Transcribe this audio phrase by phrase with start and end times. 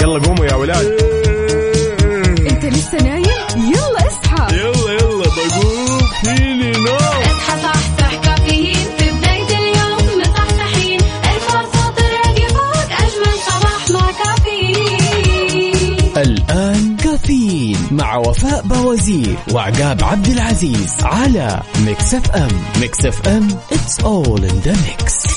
[0.00, 0.86] يلا قوموا يا ولاد.
[2.50, 3.24] انت لسه نايم؟
[3.56, 4.56] يلا اصحى.
[4.56, 6.96] يلا يلا بقوم فيني نوم.
[6.96, 8.76] اصحى صحصح كافيين.
[8.98, 11.00] في بداية اليوم مصحصحين.
[11.00, 15.98] الفرصة تراقي فوق أجمل صباح مع كافيين.
[16.16, 22.48] الآن كافيين مع وفاء بوازير وعقاب عبد العزيز على Mix FM.
[22.80, 25.35] Mix FM it's all in the mix.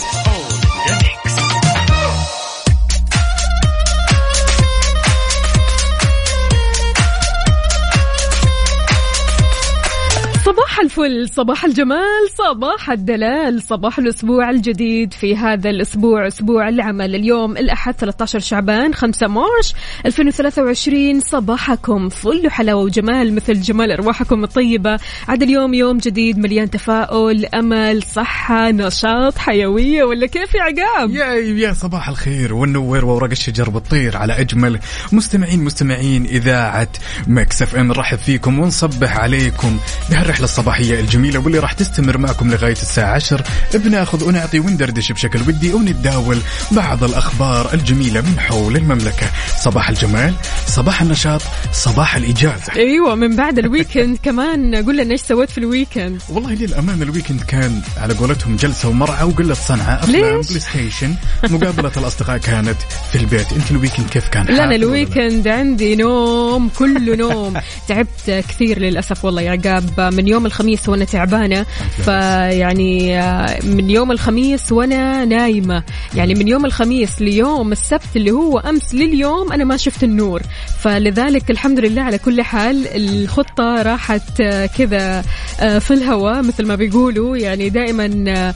[10.99, 17.15] الفل صباح الجمال صباح الدلال صباح الأسبوع الجديد في هذا الأسبوع أسبوع العمل.
[17.15, 19.73] اليوم الأحد 13 شعبان 5 مارش
[20.05, 24.99] 2023 صباحكم فل حلاوة وجمال مثل جمال أرواحكم الطيبة.
[25.27, 31.33] عاد اليوم يوم جديد مليان تفاؤل أمل صحة نشاط حيوية ولا كيف يا عقاب؟ يا
[31.33, 34.79] يا صباح الخير والنوير وورق الشجر بتطير على أجمل
[35.11, 36.89] مستمعين مستمعين إذاعة
[37.27, 37.87] Mix FM.
[37.87, 39.77] نرحب فيكم ونصبح عليكم
[40.09, 40.45] بهالرحلة
[40.89, 46.37] الصباحيه الجميلة واللي راح تستمر معكم لغاية الساعة 10 بناخذ ونعطي وندردش بشكل ودي ونتداول
[46.71, 49.27] بعض الأخبار الجميلة من حول المملكة.
[49.63, 50.33] صباح الجمال
[50.67, 52.73] صباح النشاط صباح الإجازة.
[52.75, 54.75] أيوه من بعد ال weekend كمان.
[54.75, 58.89] قول لنا إيش سويت في ال weekend والله للأمانة ال weekend كان على قولتهم جلسة
[58.89, 62.77] ومرعى وقلة صنعة أفلام؟ PlayStation مقابلة الأصدقاء كانت
[63.11, 63.53] في البيت.
[63.53, 67.53] أنت ال weekend كيف كان؟ لا ولا ال weekend عندي نوم كله نوم.
[67.87, 71.65] تعبت كثير للأسف والله يا عقاب من يوم الخميس وأنا تعبانة.
[72.03, 75.83] فيعني آه، من يوم الخميس وأنا نايمة.
[76.15, 80.41] يعني من يوم الخميس ليوم السبت اللي هو أمس لليوم أنا ما شفت النور.
[80.79, 85.23] فلذلك الحمد لله على كل حال الخطة راحت آه، كذا
[85.59, 87.37] آه، في الهواء مثل ما بيقولوا.
[87.37, 88.53] يعني دائما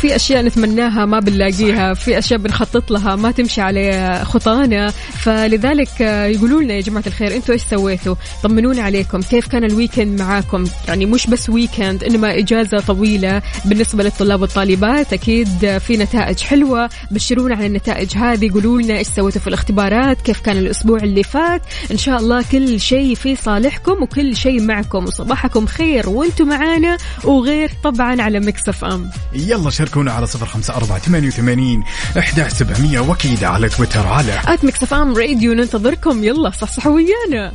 [0.00, 4.90] في أشياء نتمناها ما بنلاقيها في أشياء بنخطط لها ما تمشي على خطانا.
[4.90, 9.71] فلذلك آه، يقولوا لنا يا جماعة الخير أنتم إيش سويتوا؟ طمنونا عليكم كيف كان ال
[9.71, 15.12] weekend معاكم؟ يعني مش بس weekend إنما إجازة طويلة بالنسبة للطلاب والطالبات.
[15.12, 16.90] أكيد آه، في نتائج حلوة.
[17.10, 21.62] بشرونا عن النتائج هذه قولوا لنا إيش سويتوا في الاختبارات كيف كان الأسبوع اللي فات.
[21.90, 25.04] إن شاء الله كل شيء في صالحكم وكل شيء معكم.
[25.04, 26.96] وصباحكم خير وأنتم معانا.
[27.24, 29.10] وغير طبعا على Mix FM.
[29.32, 31.84] يلا شاركونا على صفر خمسة أربعة ثمانية وثمانين
[32.18, 36.24] إحدى سبعمية وأكيد على تويتر على at Mix FM Radio ننتظركم.
[36.24, 37.52] يلا صحصحوا ويانا.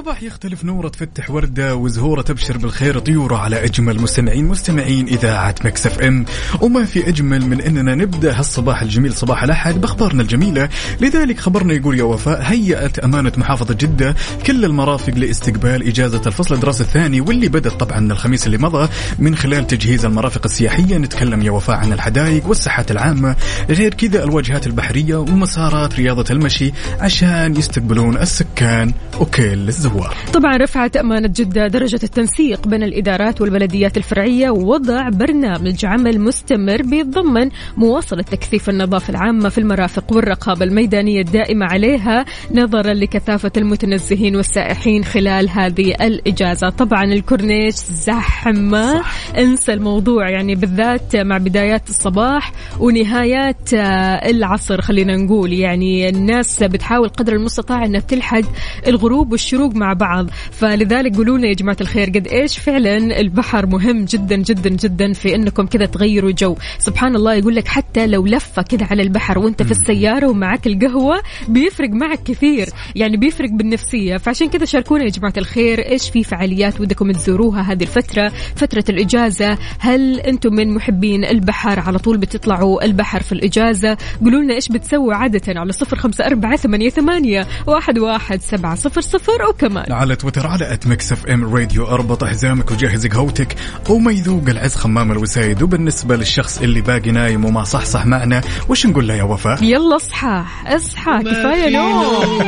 [0.00, 5.98] وصباح يختلف نورة تفتح وردة وزهورة تبشر بالخير طيورة على أجمل مستمعين مستمعين إذاعة Mix
[5.98, 6.24] FM.
[6.60, 10.68] وما في أجمل من أننا نبدأ هالصباح الجميل صباح الأحد بأخبارنا الجميلة.
[11.00, 14.16] لذلك خبرنا يقول يا وفاء هيأت أمانة محافظة جدة
[14.46, 19.66] كل المرافق لاستقبال إجازة الفصل الدراسي الثاني واللي بدأت طبعا الخميس اللي مضى من خلال
[19.66, 20.98] تجهيز المرافق السياحية.
[20.98, 23.36] نتكلم يا وفاء عن الحدائق والساحات العامة.
[23.70, 28.92] غير كذا الواجهات البحرية ومسارات رياضة المشي عشان يستقبلون السكان.
[29.20, 29.89] وكل الزوار
[30.32, 37.50] طبعا رفعت أمانة جدة درجة التنسيق بين الإدارات والبلديات الفرعية ووضع برنامج عمل مستمر بيتضمن
[37.76, 42.24] مواصلة تكثيف النظافة العامة في المرافق والرقابة الميدانية الدائمة عليها
[42.54, 46.68] نظرا لكثافة المتنزهين والسائحين خلال هذه الإجازة.
[46.68, 49.02] طبعا الكورنيش زحمة.
[49.38, 55.52] انسى الموضوع يعني بالذات مع بدايات الصباح ونهايات آه، العصر خلينا نقول.
[55.52, 58.40] يعني الناس بتحاول قدر المستطاع إنها تلحق
[58.86, 60.30] الغروب والشروق مع بعض.
[60.50, 65.34] فلذلك قولوا لنا يا جماعة الخير قد إيش فعلا البحر مهم جدا جدا جدا في
[65.34, 66.56] إنكم كذا تغيروا جو.
[66.78, 71.22] سبحان الله يقول لك حتى لو لفة كذا على البحر وأنت في السيارة ومعك القهوة
[71.48, 72.68] بيفرق معك كثير.
[72.94, 74.16] يعني بيفرق بالنفسية.
[74.16, 79.58] فعشان كذا شاركونا يا جماعة الخير إيش في فعاليات ودكم تزوروها هذه الفترة؟ فترة الإجازة.
[79.78, 83.96] هل أنتم من محبين البحر؟ على طول بتطلعوا البحر في الإجازة.
[84.24, 89.00] قولوا لنا إيش بتسووا عادة على صفر خمسة أربعة ثمانية ثمانية واحد واحد سبعة صفر
[89.00, 89.42] صفر.
[89.70, 93.56] وكمان على تويتر على at Mix FM Radio أربط حزامك وجهز قهوتك
[93.88, 95.62] وما يذوق العز خمام الوسايد.
[95.62, 100.44] وبالنسبة للشخص اللي باقي نايم وما صحصح معنا وش نقول له يا وفاء؟ يلا اصحى.
[100.66, 102.38] اصحى كفاية نوم.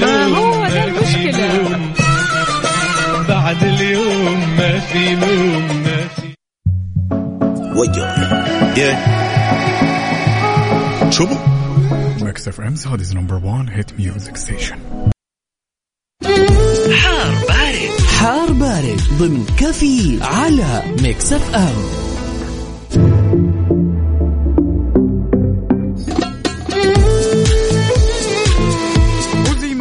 [0.00, 1.78] ما هو ده المشكلة؟
[3.28, 6.26] بعد اليوم ما في نوم ما في
[12.24, 14.76] Mix FM Saudi's number 1 hit music station
[16.92, 17.90] حار بارد.
[18.18, 22.15] حار بارد ضمن كفي على Mix FM.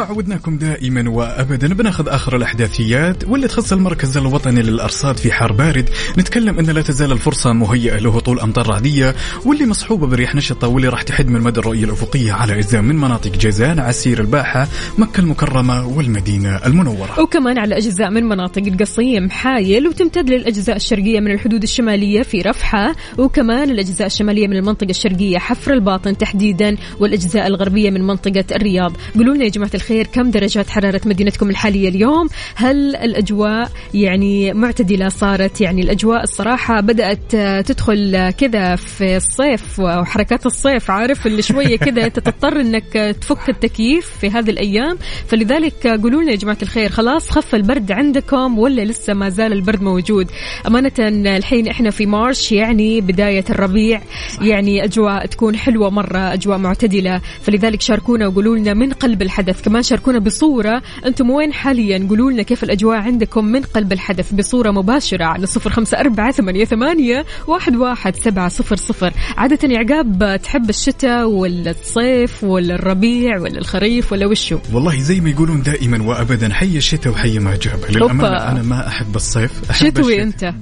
[0.05, 5.89] عودناكم دائما وابدا بناخذ آخر الأحداثيات واللي تخص المركز الوطني للأرصاد في حار بارد.
[6.17, 9.15] نتكلم إن لا تزال الفرصة مهيئة لهطول أمطار رعدية
[9.45, 13.31] واللي مصحوبة برياح نشطة واللي راح تحد من مدى الرؤية الأفقية على أجزاء من مناطق
[13.31, 14.67] جيزان عسير الباحة
[14.97, 17.19] مكة المكرمة والمدينة المنورة.
[17.19, 22.95] وكمان على أجزاء من مناطق القصيم حايل وتمتد للأجزاء الشرقية من الحدود الشمالية في رفحة
[23.17, 28.97] وكمان الأجزاء الشمالية من المنطقة الشرقية حفر الباطن تحديدا والأجزاء الغربية من منطقة الرياض.
[29.15, 35.09] قولوا لنا يا جماعة الخير كم درجات حرارة مدينتكم الحالية اليوم؟ هل الأجواء يعني معتدلة
[35.09, 37.35] صارت؟ يعني الأجواء الصراحة بدأت
[37.67, 44.29] تدخل كذا في الصيف وحركات الصيف عارف؟ اللي شوية كذا تضطر أنك تفك التكييف في
[44.29, 44.97] هذه الأيام.
[45.27, 49.81] فلذلك قولوا لنا يا جماعة الخير خلاص خف البرد عندكم ولا لسه ما زال البرد
[49.81, 50.27] موجود؟
[50.67, 50.91] أمانة
[51.37, 54.01] الحين إحنا في مارش يعني بداية الربيع
[54.41, 57.21] يعني أجواء تكون حلوة مرة أجواء معتدلة.
[57.41, 59.61] فلذلك شاركونا وقولوا لنا من قلب الحدث.
[59.61, 60.81] كمان شاركونا بصورة.
[61.05, 65.69] أنتم وين حاليا؟ قولوا لنا كيف الأجواء عندكم من قلب الحدث بصورة مباشرة على صفر
[65.69, 69.13] خمسة أربعة ثمانية, ثمانية واحد, واحد سبعة صفر صفر.
[69.37, 75.29] عادة عقاب تحب الشتاء ولا الصيف ولا الربيع ولا الخريف ولا وشو؟ والله زي ما
[75.29, 78.51] يقولون دائما وابدا حي الشتاء وحي ما جابه للأمانة أوبا.
[78.51, 80.49] أنا ما أحب الصيف أحب شتوي الشتاء.
[80.49, 80.55] أنت.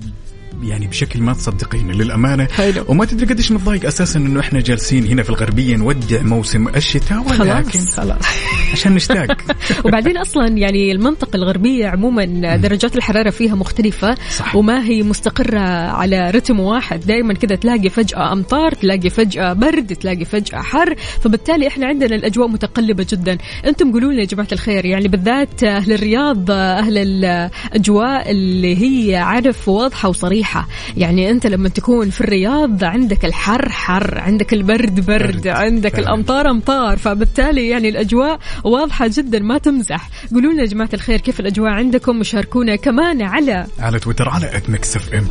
[0.64, 2.46] يعني بشكل ما تصدقين للأمانة.
[2.46, 2.86] حلو.
[2.88, 7.80] وما تدري قديش متضايق أساسا إنه إحنا جالسين هنا في الغربية نودع موسم الشتاء ولكن
[7.80, 8.26] خلاص خلاص.
[8.74, 9.38] عشان نشتاق.
[9.86, 14.56] وبعدين أصلا يعني المنطقة الغربية عموما درجات الحرارة فيها مختلفة صح.
[14.56, 17.00] وما هي مستقرة على رتم واحد.
[17.00, 20.96] دائما كذا تلاقي فجأة أمطار تلاقي فجأة برد تلاقي فجأة حر.
[21.22, 23.38] فبالتالي إحنا عندنا الأجواء متقلبة جدا.
[23.66, 29.70] أنتم قولوا لنا يا جماعة الخير يعني بالذات أهل الرياض أهل الأجواء اللي هي عارف
[29.70, 30.53] واضحة وصريحة.
[30.98, 35.48] يعني أنت لما تكون في الرياض عندك الحر حر عندك البرد برد, برد.
[35.48, 36.04] عندك فعلا.
[36.04, 41.40] الأمطار أمطار فبالتالي يعني الأجواء واضحة جدا ما تمزح قولوا لنا يا جماعة الخير كيف
[41.40, 45.28] الأجواء عندكم وشاركونا كمان على على تويتر على at Mix FM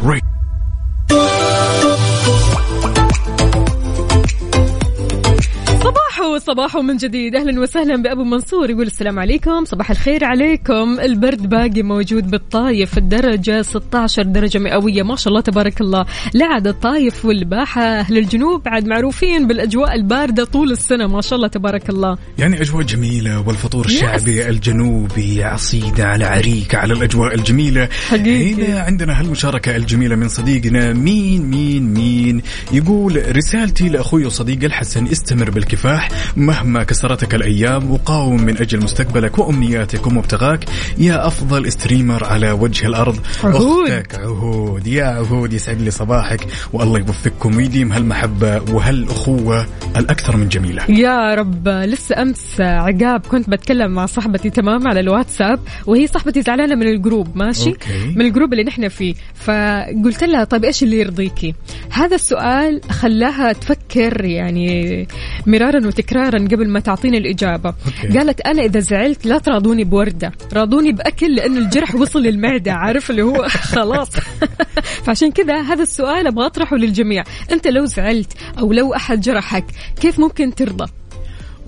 [6.38, 7.37] صباحو صباحو من جديد.
[7.37, 9.64] أهلا وسهلا بأبو منصور يقول السلام عليكم.
[9.64, 11.00] صباح الخير عليكم.
[11.00, 12.99] البرد باقي موجود بالطايف.
[12.99, 15.02] الدرجة 16 درجة مئوية.
[15.02, 16.06] ما شاء الله تبارك الله.
[16.34, 17.82] لا عاد الطايف والباحة.
[17.82, 21.06] أهل الجنوب بعد معروفين بالأجواء الباردة طول السنة.
[21.06, 22.19] ما شاء الله تبارك الله.
[22.38, 25.44] يعني أجواء جميلة والفطور الشعبي الجنوبي.
[25.44, 27.88] عصيده على عريكه على الأجواء الجميلة.
[28.08, 28.55] حقيقي.
[28.55, 32.43] هنا عندنا هالمشاركة الجميلة من صديقنا مين مين مين.
[32.73, 36.08] يقول رسالتي لأخوي وصديقي الحسن استمر بالكفاح.
[36.36, 40.64] مهما كسرتك الأيام وقاوم من أجل مستقبلك وأمنياتك ومبتغاك.
[40.98, 43.19] يا أفضل streamer على وجه الأرض.
[43.44, 43.90] عهود.
[43.90, 44.86] أختك عهود.
[44.86, 46.46] يا عهود يسعد لي صباحك.
[46.72, 49.66] والله يوفقكم ويديم هالمحبة وهالأخوة
[49.96, 50.82] الأكثر من جميلة.
[50.88, 56.74] يا رب لسه أمس عقاب كنت بتكلم مع صاحبتي تمام على الواتساب وهي صاحبتي زعلانة
[56.74, 58.14] من ال group ماشي؟ okay.
[58.16, 59.14] من ال group اللي نحن فيه.
[59.34, 61.54] فقلت لها طيب إيش اللي يرضيكي؟
[61.90, 65.08] هذا السؤال خلاها تفكر يعني
[65.46, 66.11] مرارا وتكرارا.
[66.20, 67.74] قبل ما تعطيني الإجابة.
[67.86, 68.19] okay.
[68.18, 73.22] قالت أنا إذا زعلت لا تراضوني بوردة راضوني بأكل لأنه الجرح وصل للمعده عارف اللي
[73.22, 74.10] هو خلاص.
[75.04, 77.24] فعشان كذا هذا السؤال أبغى أطرحه للجميع.
[77.52, 79.64] أنت لو زعلت أو لو أحد جرحك
[80.00, 81.01] كيف ممكن ترضى؟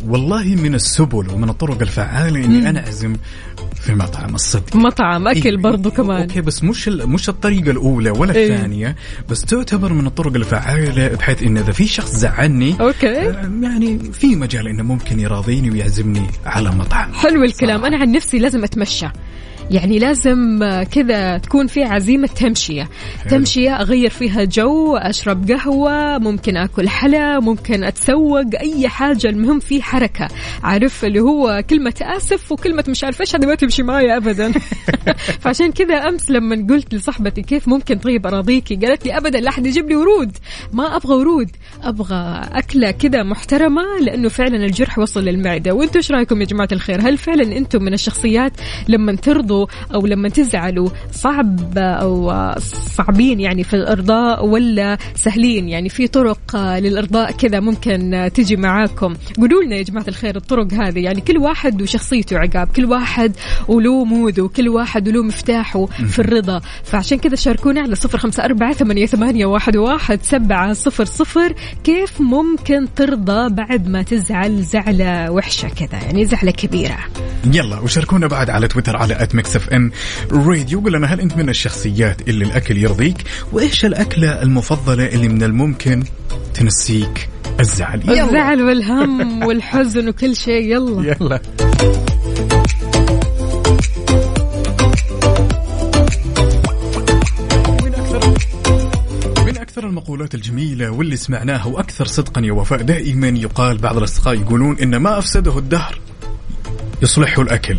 [0.08, 3.17] والله من السبل ومن الطرق الفعالة إني أنا أعزم
[3.75, 6.20] في مطعم الصدق مطعم أكل إيه، برضو كمان.
[6.23, 8.55] okay بس مش مش الطريقة الأولى ولا إيه.
[8.55, 8.96] الثانية
[9.31, 13.19] بس تعتبر من الطرق الفعالة بحيث إن إذا في شخص زعلني أوكي.
[13.19, 17.13] آه، يعني في مجال إنه ممكن يراضيني ويعزمني على مطعم.
[17.13, 17.84] حلو الكلام.
[17.84, 19.06] أنا عن نفسي لازم أتمشى.
[19.71, 20.59] يعني لازم
[20.93, 22.89] كذا تكون في عزيمة تمشية.
[23.31, 29.29] تمشية أغير فيها جو أشرب قهوة ممكن أكل حلا ممكن أتسوق أي حاجة.
[29.29, 30.29] المهم في حركة.
[30.63, 34.53] عارف اللي هو كلمة آسف وكلمة مش عارف إيش هذه ما تمشي معي أبدا.
[35.41, 39.67] فعشان كذا أمس لما قلت لصاحبتي كيف ممكن طيب أراضيكي قالت لي أبدا لا أحد
[39.67, 40.37] يجيب لي ورود.
[40.73, 41.51] ما أبغى ورود.
[41.83, 45.73] أبغى أكلة كذا محترمة لأنه فعلا الجرح وصل للمعدة.
[45.73, 48.53] وأنتم إيش رأيكم يا جماعة الخير؟ هل فعلا أنتم من الشخصيات
[48.89, 49.54] لما ترضوا
[49.94, 52.32] أو لما تزعلوا صعب أو
[52.96, 55.69] صعبين يعني في الإرضاء ولا سهلين.
[55.69, 59.15] يعني في طرق للإرضاء كذا ممكن تجي معاكم.
[59.39, 60.99] قولوا لنا يا جماعة الخير الطرق هذه.
[60.99, 63.32] يعني كل واحد وشخصيته عقاب كل واحد
[63.69, 66.61] وله mood ه وكل واحد وله مفتاحه في الرضا.
[66.84, 71.55] فعشان كذا شاركونا على صفر خمسة أربعة ثمانية, ثمانية واحد, واحد سبعة صفر صفر.
[71.84, 76.99] كيف ممكن ترضى بعد ما تزعل زعلة وحشة كذا؟ يعني زعلة كبيرة.
[77.53, 79.91] يلا وشاركونا بعد على تويتر على at Mix FM
[80.32, 83.17] Radio قول لنا هل أنت من الشخصيات اللي الأكل يرضيك؟
[83.53, 86.05] وإيش الأكلة المفضلة اللي من الممكن
[86.55, 87.29] تنسيك؟
[87.60, 88.01] الزعل.
[88.05, 88.24] يلا.
[88.24, 90.72] الزعل والهم والحزن وكل شيء.
[90.72, 91.17] يلا.
[91.20, 91.41] يلا.
[99.63, 104.96] أكثر المقولات الجميلة واللي سمعناها وأكثر صدقا يا وفاء دائما يقال بعض الأصدقاء يقولون إن
[104.96, 105.98] ما أفسده الدهر
[107.03, 107.77] يصلحه الأكل.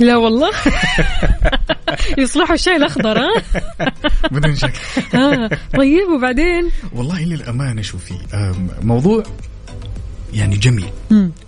[0.00, 0.50] لا والله.
[2.18, 3.42] يصلحوا الشاي الأخضر ها؟
[4.32, 4.72] بدون شك.
[5.14, 5.50] آه.
[5.76, 8.14] طيب وبعدين؟ والله للأمانة شوفي
[8.82, 9.22] موضوع
[10.32, 10.90] يعني جميل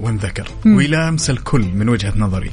[0.00, 2.50] وانذكر ويلامس الكل من وجهة نظري.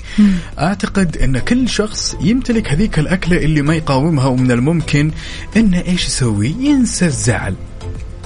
[0.59, 5.12] أعتقد أن كل شخص يمتلك هذيك الأكلة اللي ما يقاومها ومن الممكن
[5.57, 7.55] أنه إيش يسوي؟ ينسى الزعل.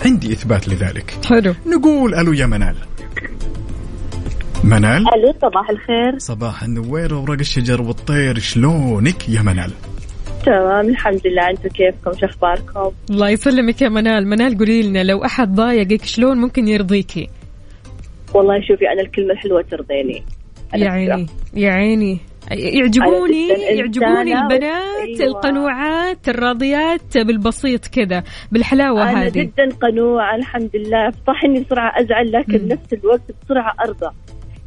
[0.05, 1.17] عندي إثبات لذلك.
[1.25, 1.55] حلو.
[1.65, 2.75] نقول ألو يا منال.
[4.67, 6.17] منال؟ ألو صباح الخير.
[6.17, 9.71] صباح النوير وورق الشجر والطير شلونك يا منال؟
[10.45, 11.49] تمام الحمد لله.
[11.49, 14.27] أنتم كيفكم؟ شو أخباركم؟ الله يسلمك يا منال.
[14.27, 17.29] منال قولي لنا لو أحد ضايقك شلون ممكن يرضيكي
[18.33, 20.23] والله شوفي أنا الكلمة الحلوة ترضيني.
[20.75, 22.19] أنا يا عيني يا عيني.
[22.51, 24.33] يعجبوني أنا يعجبوني.
[24.33, 25.27] البنات أيوة.
[25.27, 29.39] القنوعات الراضيات بالبسيط كذا بالحلاوة أنا هذه.
[29.39, 31.11] جدا قنوعة الحمد لله.
[31.27, 32.67] صح إني بسرعة أزعل لكن مم.
[32.67, 34.15] نفس الوقت بسرعة أرضى.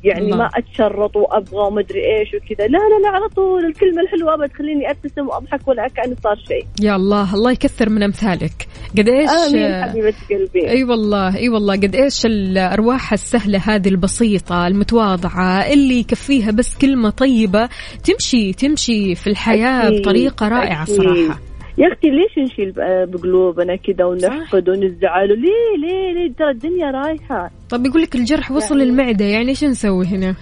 [0.05, 0.37] يعني الله.
[0.37, 2.67] ما أتشرط وأبغى ومدري إيش وكذا.
[2.67, 6.67] لا لا لا على طول الكلمة الحلوة بتخليني أبتسم وأضحك ولا كانه صار شيء.
[6.87, 8.69] يا الله الله يكثر من أمثالك.
[8.99, 10.71] قد إيش آمين حبيبة قلبي.
[10.71, 11.75] أي والله أي والله.
[11.77, 17.69] قد إيش الأرواح السهلة هذه البسيطة المتواضعة اللي يكفيها بس كلمة طيبة
[18.05, 20.97] تمشي تمشي في الحياة أكيد، بطريقة رائعة أكيد.
[20.97, 21.41] صراحة.
[21.81, 27.51] يا أختي ليش نشيل ب- بقلوبنا كذا ونحقد ونزعل ليه ليه ليه؟ ترى الدنيا رايحة.
[27.71, 30.35] طب يقول لك الجرح وصل يعني- للمعده يعني إيش نسوي هنا؟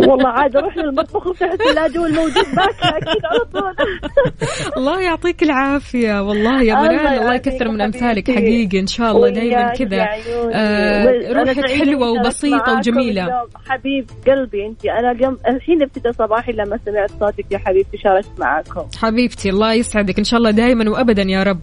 [0.00, 3.74] والله عاد أروح للمطبخ وافتح الثلاجه والموجود باكله أكيد على طول.
[4.78, 6.22] الله يعطيك العافية.
[6.22, 7.80] والله يا منال الله يكثر من.
[7.80, 10.06] أمثالك حقيقي إن شاء الله دائما كذا.
[10.52, 13.28] آه، روحك حلوة وبسيطة وجميلة.
[13.66, 14.86] حبيب قلبي أنت.
[14.86, 15.36] أنا قم...
[15.48, 18.86] الحين ابتدى صباحي لما سمعت صوتك يا حبيبتي شاركت معاكم.
[18.98, 20.18] حبيبتي الله يسعدك.
[20.18, 21.60] إن شاء الله دائما وابدا يا رب.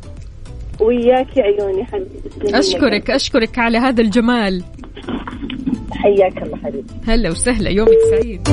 [0.79, 2.59] وياك يا عيوني حبيبتي.
[2.59, 4.63] أشكرك أشكرك على هذا الجمال.
[5.93, 8.49] حياك الله حبيبتي هلا وسهلا يومك سعيد.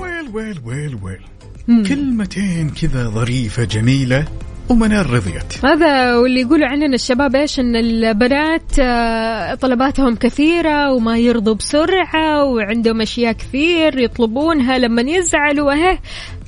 [0.00, 1.20] ويل ويل ويل ويل.
[1.66, 4.24] كلمتين كذا ظريفة جميلة
[4.68, 5.64] ومنال رضيت.
[5.64, 13.00] هذا واللي يقولوا عننا الشباب إيش؟ إن البنات آه، طلباتهم كثيرة وما يرضوا بسرعة وعندهم
[13.00, 15.98] أشياء كثير يطلبونها لما يزعلوا اهي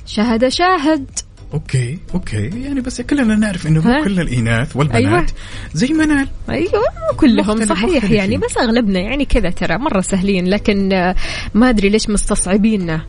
[0.05, 1.05] شاهد شاهد.
[1.53, 2.49] okay okay.
[2.63, 5.25] يعني بس كلنا نعرف إنه كل الإناث والبنات أيوة.
[5.73, 6.71] زي منال أيوه
[7.11, 7.85] مو كلهم مختلف- صحيح.
[7.89, 8.15] مختلفين.
[8.17, 10.89] يعني بس أغلبنا يعني كذا ترى مرة سهلين لكن
[11.53, 13.01] ما أدري ليش مستصعبيننا.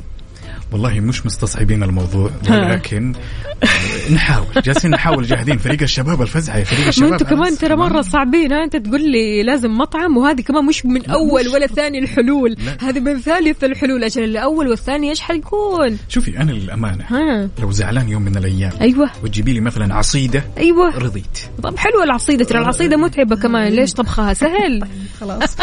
[0.73, 2.31] والله مش مستصعبين الموضوع.
[2.51, 3.13] ولكن
[4.15, 4.47] نحاول.
[4.65, 5.59] جالسين نحاول جاهدين.
[5.59, 7.13] فريق الشباب الفزعة يا فريق ما الشباب.
[7.13, 11.49] أنتم كمان ترى مرة صعبين انت تقول لي لازم مطعم وهذه كمان مش من أول
[11.49, 12.57] ولا ثاني الحلول.
[12.81, 17.49] هذه من ثالث الحلول أجل الأول والثاني إيش حيكون؟ شوفي أنا للأمانة ها.
[17.61, 19.11] لو زعلان يوم من الأيام أيوه.
[19.25, 20.99] وتجيبي لي مثلا عصيدة أيوه.
[20.99, 21.39] رضيت.
[21.63, 23.73] طب حلوة العصيدة ترى العصيدة متعبة كمان.
[23.73, 24.85] ليش طبخها؟ سهل.
[25.21, 25.57] خلاص.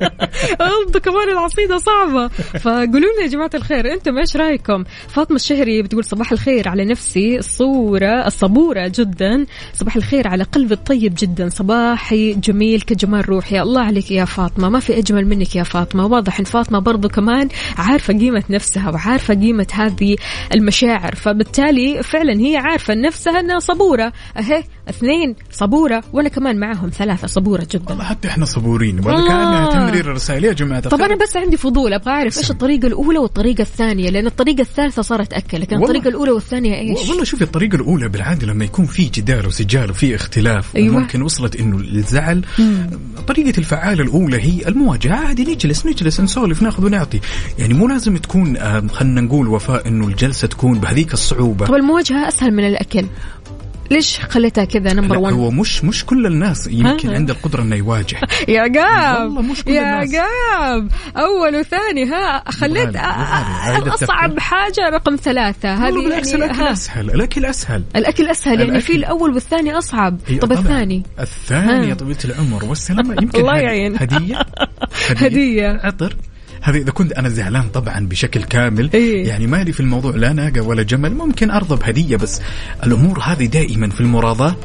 [0.86, 2.28] انت كمان العصيدة صعبة.
[2.58, 7.38] فقولوا لنا يا جماعة الخير أنتم إيش رأيكم؟ فاطمة الشهري بتقول صباح الخير على نفسي
[7.38, 9.46] الصورة الصبورة جدا.
[9.74, 11.48] صباح الخير على قلبي الطيب جدا.
[11.48, 13.60] صباحي جميل كجمال روحي.
[13.60, 14.68] الله عليك يا فاطمة.
[14.68, 16.06] ما في أجمل منك يا فاطمة.
[16.06, 17.48] واضح إن فاطمة برضو كمان
[17.78, 20.16] عارفة قيمة نفسها وعارفة قيمة هذه
[20.54, 21.14] المشاعر.
[21.14, 24.12] فبالتالي فعلا هي عارفة نفسها إنها صبورة.
[24.38, 27.84] أهي اثنين صبورة وأنا كمان معاهم ثلاثة صبورة جدا.
[27.90, 29.28] والله حتى إحنا صبورين ولا آه.
[29.28, 30.44] كأنها تمرير رسائل.
[30.44, 31.00] يا جماعة طب.
[31.00, 35.32] أنا بس عندي فضول أبغى أعرف إيش الطريقة الأولى والطريقة الثانية؟ لأن الطريقة الثالثة صارت
[35.32, 35.90] أكل لكن والله.
[35.90, 40.14] الطريقة الأولى والثانية إيش؟ والله شوفي الطريقة الأولى بالعادة لما يكون في جدال وسجال وفي
[40.14, 40.96] اختلاف أيوة.
[40.96, 42.44] وممكن وصلت إنه الزعل.
[43.28, 45.14] طريقة الفعالة الأولى هي المواجهة.
[45.14, 47.20] عادي نجلس نجلس نسولف ناخذ ونعطي.
[47.58, 48.58] يعني مو لازم تكون
[48.88, 51.66] خلينا نقول وفاء إنه الجلسة تكون بهذيك الصعوبة.
[51.66, 53.06] طب المواجهة أسهل من الأكل.
[53.92, 57.14] ليش خليتها كذا نمبر لا 1 هو مش مش كل الناس يمكن ها.
[57.14, 58.16] عنده القدرة إنه يواجه
[58.48, 60.14] يا قاب والله مش كل يا الناس.
[60.14, 62.96] قاب أول وثاني ها خليت.
[63.88, 66.72] أصعب حاجة رقم ثلاثة هذه بالعكس يعني الأكل ها.
[66.72, 68.80] أسهل الأكل أسهل الأكل أسهل يعني.
[68.80, 70.52] في الأول والثاني أصعب هي طب.
[70.52, 71.88] الثاني الثاني.
[71.88, 73.96] يا طويلة العمر والسلامة يمكن الله يعين.
[73.96, 74.38] هدية
[75.20, 75.80] هدية.
[75.84, 76.16] عطر
[76.62, 79.28] هذه إذا كنت أنا زعلان طبعا بشكل كامل إيه.
[79.28, 82.40] يعني مالي في الموضوع لا ناقة ولا جمل ممكن ارضى بهديه بس
[82.84, 84.56] الأمور هذه دائما في المراضاة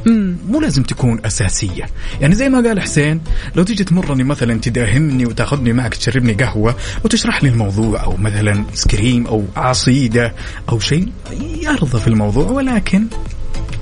[0.49, 1.85] مو لازم تكون أساسية
[2.21, 3.21] يعني زي ما قال حسين
[3.55, 9.27] لو تيجي تمرني مثلا تداهمني وتاخذني معك تشربني قهوة وتشرح لي الموضوع أو مثلا سكريم
[9.27, 10.33] أو عصيدة
[10.69, 11.11] أو شيء
[11.67, 13.07] ارضى في الموضوع ولكن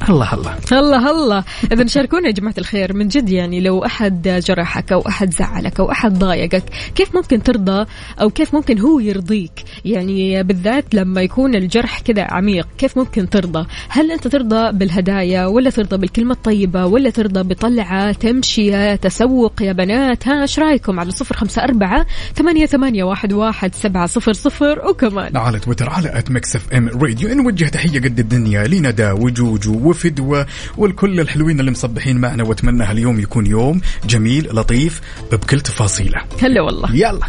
[0.10, 4.92] الله الله الله الله اذا شاركونا يا جماعة الخير من جد يعني لو أحد جرحك
[4.92, 6.64] أو أحد زعلك أو أحد ضايقك
[6.96, 7.86] كيف ممكن ترضى
[8.22, 9.52] أو كيف ممكن هو يرضيك؟
[9.86, 15.70] يعني بالذات لما يكون الجرح كذا عميق كيف ممكن ترضى؟ هل أنت ترضى بالهدايا ولا
[15.70, 21.36] ترضى بالكلمة الطيبة ولا ترضى بطلعه تمشيه تسوق يا بنات؟ ها إيش رأيكم؟ على صفر
[21.36, 25.38] خمسة أربعة ثمانية, ثمانية واحد, واحد سبعة صفر صفر وكمان.
[25.38, 30.46] على تويتر على at Mix FM Radio نوجه تحية قد الدنيا لندى وجوجو وفدوى
[30.78, 35.02] والكل الحلوين اللي مصبحين معنا وأتمنى هاليوم يكون يوم جميل لطيف
[35.32, 36.22] بكل تفاصيله.
[36.42, 36.96] هلا والله.
[36.96, 37.26] يلا.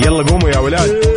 [0.00, 1.09] يلا قوموا يا ولاد.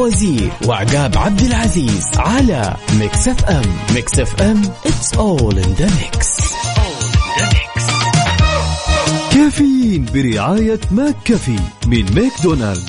[0.00, 3.62] بوازير وعقاب عبد العزيز على Mix FM
[3.94, 6.40] Mix FM it's all in the mix.
[9.32, 12.86] Caffeine برعاية McCafé من ماكدونالدز.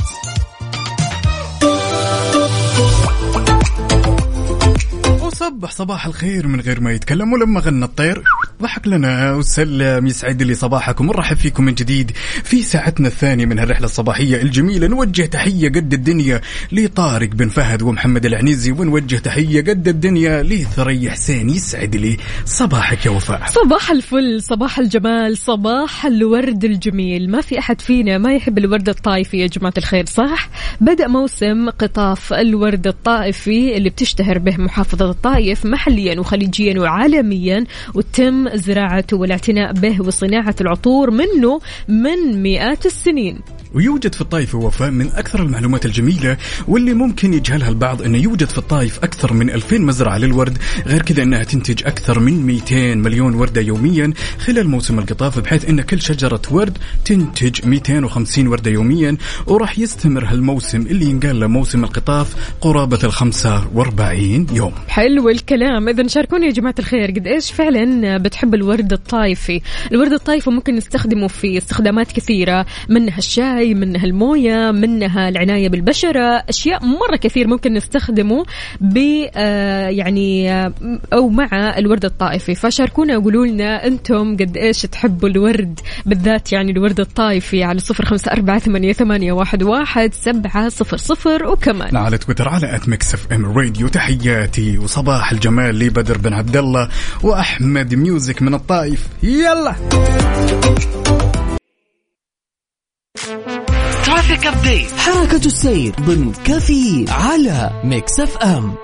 [5.22, 8.24] وصبح صباح الخير من غير ما يتكلم ولما غنى الطير.
[8.62, 12.12] ضحك لنا وسلم يسعد لي صباحكم ونرحب فيكم من جديد
[12.44, 14.88] في ساعتنا الثانية من هالرحلة الصباحية الجميلة.
[14.88, 16.41] نوجه تحية قد الدنيا
[16.72, 21.50] لطارق بن فهد ومحمد العنيزي ونوجه تحية قد الدنيا لثريا حسين.
[21.50, 23.41] يسعد لي صباحك يا وفاء.
[23.46, 27.32] صباح الفل صباح الجمال صباح الورد الجميل.
[27.32, 30.50] ما في أحد فينا ما يحب الورد الطائفي يا جماعة الخير صح؟
[30.82, 39.17] بدأ موسم قطاف الورد الطائفي اللي بتشتهر به محافظة الطائف محليا وخليجيا وعالميا وتم زراعته
[39.17, 43.39] والاعتناء به وصناعة العطور منه من مئات السنين.
[43.74, 48.58] ويوجد في الطائف وفاء من أكثر المعلومات الجميلة واللي ممكن يجهلها البعض أنه يوجد في
[48.58, 53.62] الطائف أكثر من 2000 مزرعة للورد غير كذا أنها تنتج أكثر من 200 مليون وردة
[53.62, 59.17] يوميا خلال موسم القطاف بحيث أن كل شجرة ورد تنتج 250 وردة يوميا
[59.48, 64.74] وراح يستمر هالموسم اللي ينقال له موسم القطاف قرابة ال 45 يوم.
[64.88, 65.89] حلو الكلام.
[65.89, 69.62] اذا شاركوني يا جماعة الخير قد إيش فعلا بتحب الورد الطايفي.
[69.92, 76.86] الورد الطايفي ممكن نستخدمه في استخدامات كثيرة منها الشاي منها الموية منها العناية بالبشرة أشياء
[76.86, 78.46] مرة كثير ممكن نستخدمه
[78.82, 78.98] ب
[79.36, 80.74] آه، يعني آه،
[81.14, 87.00] أو مع الورد الطائفي فشاركونا وقولوا لنا أنتم قد إيش تحبوا الورد بالذات يعني الورد
[87.00, 91.98] الطائفي على صفر خمسة أربعة ثمانية, ثمانية واحد, واحد سبعة صفر صفر وكمان.
[91.98, 96.90] على تويتر على at Mix FM Radio تحياتي وصباح الجمال لبدر بن عبد الله
[97.24, 99.07] وأحمد ميوزك من الطائف.
[99.24, 99.75] يلا.
[104.05, 108.75] traffic update حركة السير ضمن كافيين على Mix FM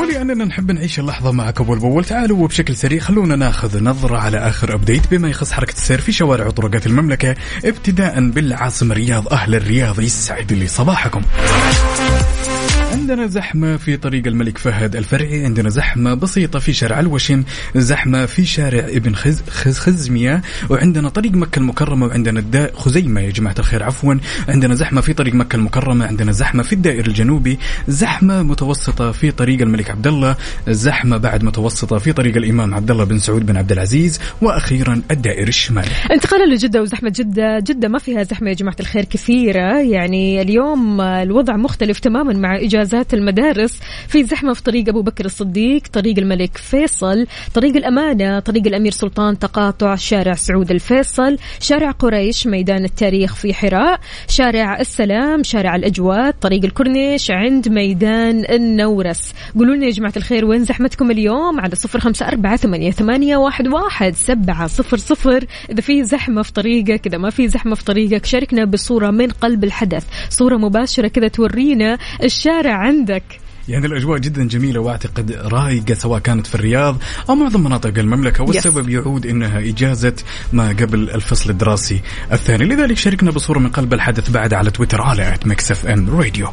[0.00, 4.74] ولأننا نحب نعيش اللحظة معك أول بأول تعالوا وبشكل سريع خلونا ناخذ نظرة على آخر
[4.74, 10.52] update بما يخص حركة السير في شوارع وطرقات المملكة ابتداء بالعاصمة الرياض أهل الرياض يسعد
[10.52, 11.22] لي صباحكم.
[13.04, 17.44] عندنا زحمة في طريق الملك فهد الفرعي عندنا زحمة بسيطة في شارع الوشم
[17.76, 23.20] زحمة في شارع ابن خز خز خزمية وعندنا طريق مكة المكرمة وعندنا الدا خزيمة.
[23.20, 24.14] يا جماعة الخير عفوا.
[24.48, 29.60] عندنا زحمة في طريق مكة المكرمة عندنا زحمة في الدائر الجنوبي زحمة متوسطة في طريق
[29.60, 30.36] الملك عبد الله
[30.68, 35.48] زحمة بعد متوسطة في طريق الإمام عبد الله بن سعود بن عبد العزيز وأخيرا الدائر
[35.48, 39.78] الشمالي انتقالا لجدة وزحمة جدة جدة ما فيها زحمة يا جماعة الخير كثيرة.
[39.80, 42.56] يعني اليوم الوضع مختلف تماما مع
[42.94, 48.66] إجازات المدارس في زحمة في طريق أبو بكر الصديق طريق الملك فيصل طريق الأمانة طريق
[48.66, 55.76] الأمير سلطان تقاطع شارع سعود الفيصل شارع قريش ميدان التاريخ في حراء شارع السلام شارع
[55.76, 59.32] الأجواد طريق الكورنيش عند ميدان النورس.
[59.58, 64.66] قولوا لنا يا جماعة الخير وين زحمتكم اليوم؟ على صفر خمسة أربعة ثمانية, واحد سبعة
[64.66, 65.44] صفر صفر.
[65.70, 69.64] إذا في زحمة في طريقك إذا ما في زحمة في طريقك شاركنا بصورة من قلب
[69.64, 73.22] الحدث صورة مباشرة كذا تورينا الشارع عندك.
[73.68, 76.96] يعني الأجواء جدا جميلة وأعتقد رايقة سواء كانت في الرياض
[77.28, 80.14] أو معظم مناطق المملكة والسبب يعود أنها إجازة
[80.52, 82.00] ما قبل الفصل الدراسي
[82.32, 82.64] الثاني.
[82.64, 86.48] لذلك شاركنا بصورة من قلب الحدث بعد على تويتر على Mix FM Radio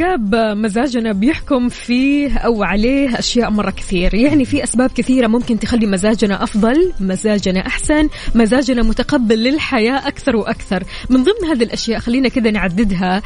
[0.00, 4.14] عقاب مزاجنا بيحكم فيه أو عليه أشياء مرة كثير.
[4.14, 10.84] يعني في أسباب كثيرة ممكن تخلي مزاجنا أفضل مزاجنا أحسن مزاجنا متقبل للحياة أكثر وأكثر.
[11.10, 13.22] من ضمن هذه الأشياء خلينا كذا نعددها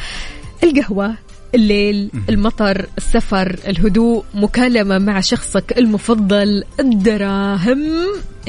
[0.65, 1.15] القهوة.
[1.55, 7.83] الليل المطر السفر الهدوء مكالمة مع شخصك المفضل الدراهم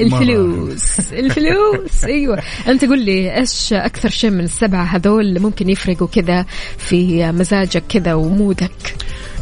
[0.00, 1.00] الفلوس.
[1.12, 2.42] الفلوس أيوه.
[2.68, 6.46] أنت قول لي إيش أكثر شيء من السبعة هذول ممكن يفرقوا كذا
[6.78, 8.96] في مزاجك كذا و mood ك؟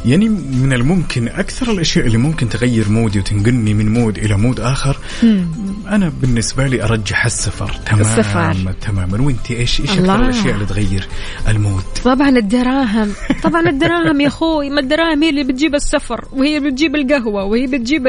[0.05, 4.61] يعني من الممكن أكثر الأشياء اللي ممكن تغير mood ي وتنقلني من mood إلى mood
[4.61, 4.97] آخر.
[5.89, 8.73] أنا بالنسبة لي أرجح السفر تماما السفر.
[8.81, 10.15] تماما وأنت إيش إيش الله.
[10.15, 11.09] أكثر الأشياء اللي تغير
[11.49, 13.13] ال mood؟ طبعا الدراهم.
[13.43, 14.71] طبعا الدراهم يا أخوي.
[14.71, 18.09] ما الدراهم هي اللي بتجيب السفر وهي بتجيب القهوة وهي بتجيب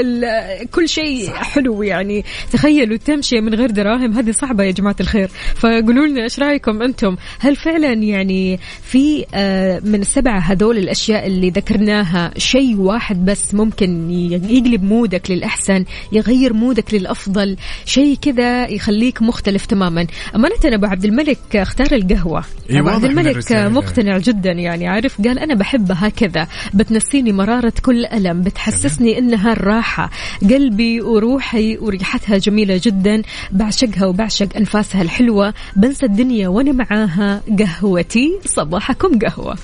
[0.71, 2.25] كل شيء حلو يعني.
[2.51, 5.29] تخيلوا تمشي من غير دراهم هذه صعبة يا جماعة الخير.
[5.55, 11.49] فقولوا لنا إيش رأيكم أنتم؟ هل فعلا يعني في آه، من السبعه هذول الأشياء اللي
[11.85, 19.65] ذكرناها شيء واحد بس ممكن يقلب مودك للأحسن يغير مودك للأفضل شيء كذا يخليك مختلف
[19.65, 20.07] تماما.
[20.35, 22.43] أمانة أبو عبد الملك اختار القهوة.
[22.69, 23.51] إيه، أبو عبد الملك.
[23.51, 30.09] مقتنع جدا يعني عارف قال أنا بحبها هكذا بتنسيني مرارة كل ألم بتحسسني إنها الراحه
[30.41, 33.21] قلبي وروحي وريحتها جميلة جدا
[33.51, 35.53] بعشقها وبعشق أنفاسها الحلوة.
[35.75, 39.57] بنسى الدنيا وأنا معاها قهوتي صباحكم قهوة.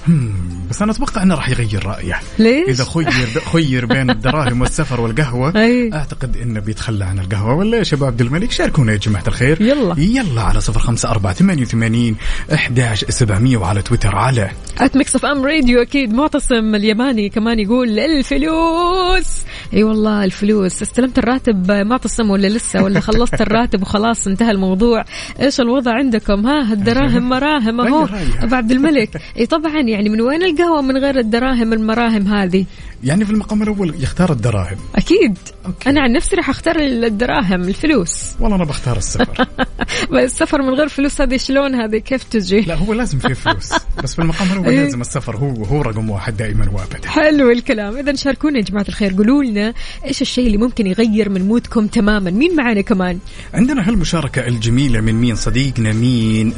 [0.70, 1.82] بس أنا أتوقع إنه راح يغير
[2.12, 3.10] رايه ليش؟ إذا خير
[3.54, 5.94] خير بين الدراهم والسفر والقهوة أي.
[5.94, 7.54] أعتقد انه بيتخلى عن القهوة.
[7.56, 9.62] ولا يا شباب عبد الملك شاركونا يا جماعة الخير.
[9.62, 9.96] يلا.
[9.98, 12.16] يلا على صفر خمسة أربعة ثمانية وثمانين
[12.54, 19.42] إحداش سبعمئه وعلى تويتر على at Mix FM Radio أكيد معتصم اليماني كمان يقول الفلوس.
[19.74, 20.82] أي والله الفلوس.
[20.82, 25.04] استلمت الراتب معتصم ولا لسه؟ ولا خلصت الراتب وخلاص انتهى الموضوع.
[25.42, 28.06] إيش الوضع عندكم؟ ها الدراهم مراهم أهو.
[28.06, 28.44] رأيها.
[28.44, 29.10] أبو عبد الملك.
[29.40, 32.66] إي طبعا يعني من وين القهوة من غير الدراهم المراهم هذه.
[33.04, 34.78] يعني في المقام الأول يختار الدراهم.
[34.96, 35.38] أكيد.
[35.66, 35.90] أوكي.
[35.90, 38.32] أنا عن نفسي راح أختار الدراهم الفلوس.
[38.40, 39.48] والله أنا بختار السفر.
[40.14, 43.74] السفر من غير فلوس هذه شلون هذه؟ كيف تجي؟ لا هو لازم فيه فلوس.
[44.04, 44.84] بس في المقام الأول إيه.
[44.84, 47.10] لازم السفر هو هو رقم واحد دائما وابدا.
[47.10, 47.98] حلو الكلام.
[47.98, 49.14] اذا شاركونا يا جماعة الخير.
[49.14, 49.74] قولوا لنا
[50.06, 53.20] إيش الشيء اللي ممكن يغير من مودكم تماما؟ مين معانا كمان؟
[53.54, 56.54] عندنا هالمشاركة الجميلة من مين؟ صديقنا مين؟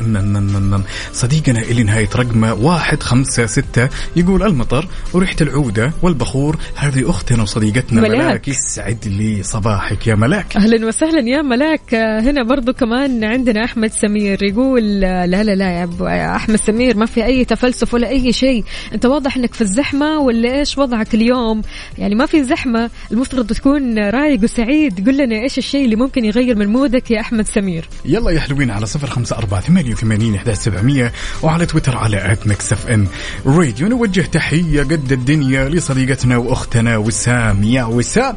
[1.14, 6.33] صديقنا اللي نهاية رقمه واحد خمسة ستة يقول المطر وريحة العودة والبخور.
[6.76, 8.18] هذه أختنا وصديقتنا ملاك.
[8.18, 10.58] ملاك, يسعد لي صباحك يا ملاك.
[10.58, 11.96] أهلا وسهلا يا ملاك.
[11.96, 17.26] هنا برضو كمان عندنا أحمد سمير يقول لا لا لا يا أحمد سمير ما في
[17.26, 18.64] أي تفلسف ولا أي شيء.
[18.94, 21.62] أنت واضح إنك في الزحمة ولا إيش وضعك اليوم؟
[21.98, 22.90] يعني ما في زحمة.
[23.12, 25.10] المفترض تكون رايق وسعيد.
[25.10, 28.40] قل لنا إيش الشيء اللي ممكن يغير من mood ك يا أحمد سمير؟ يلا يا
[28.40, 31.12] حلوين على صفر خمسة أربعة ثمانية وثمانين إحداش سبعمية
[31.44, 33.08] وعلى تويتر على at Mix FM
[33.46, 37.64] Radio نوجه تحية قد الدنيا لصديقتنا وأختنا وسام.
[37.64, 38.36] يا وسام.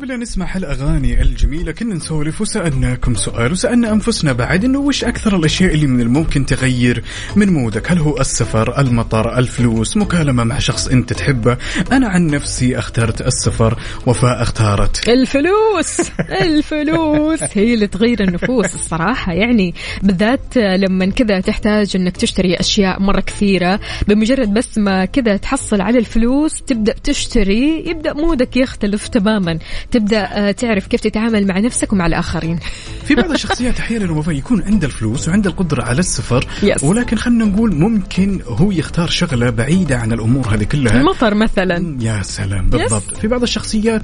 [0.00, 5.36] قبل أن نسمع هالأغاني الجميلة كنا نسولف وسألناكم سؤال وسألنا أنفسنا بعد إنه وش أكثر
[5.36, 7.04] الأشياء اللي من الممكن تغير
[7.36, 11.56] من مودك؟ هل هو السفر المطر الفلوس مكالمة مع شخص أنت تحبه؟
[11.92, 15.08] أنا عن نفسي اخترت السفر وفاء اختارت.
[15.08, 16.10] الفلوس
[16.42, 19.32] الفلوس هي اللي تغير النفوس الصراحة.
[19.32, 25.80] يعني بالذات لما كذا تحتاج إنك تشتري أشياء مرة كثيرة بمجرد بس ما كذا تحصل
[25.80, 29.58] على الفلوس تبدأ تشتري يبدأ مودك يختلف تماما.
[29.90, 32.58] تبدأ آه، تعرف كيف تتعامل مع نفسك ومع الآخرين.
[33.06, 36.84] في بعض الشخصيات أحيانا وفاء يكون عنده الفلوس وعنده القدرة على السفر Yes.
[36.84, 41.00] ولكن خلينا نقول ممكن هو يختار شغلة بعيدة عن الأمور هذه كلها.
[41.00, 41.96] المطر مثلا.
[42.00, 43.16] يا سلام بالضبط.
[43.20, 44.02] في بعض الشخصيات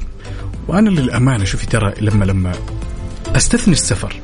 [0.69, 2.53] وأنا للأمانة شوفي ترى لما لما
[3.37, 4.15] أستثني السفر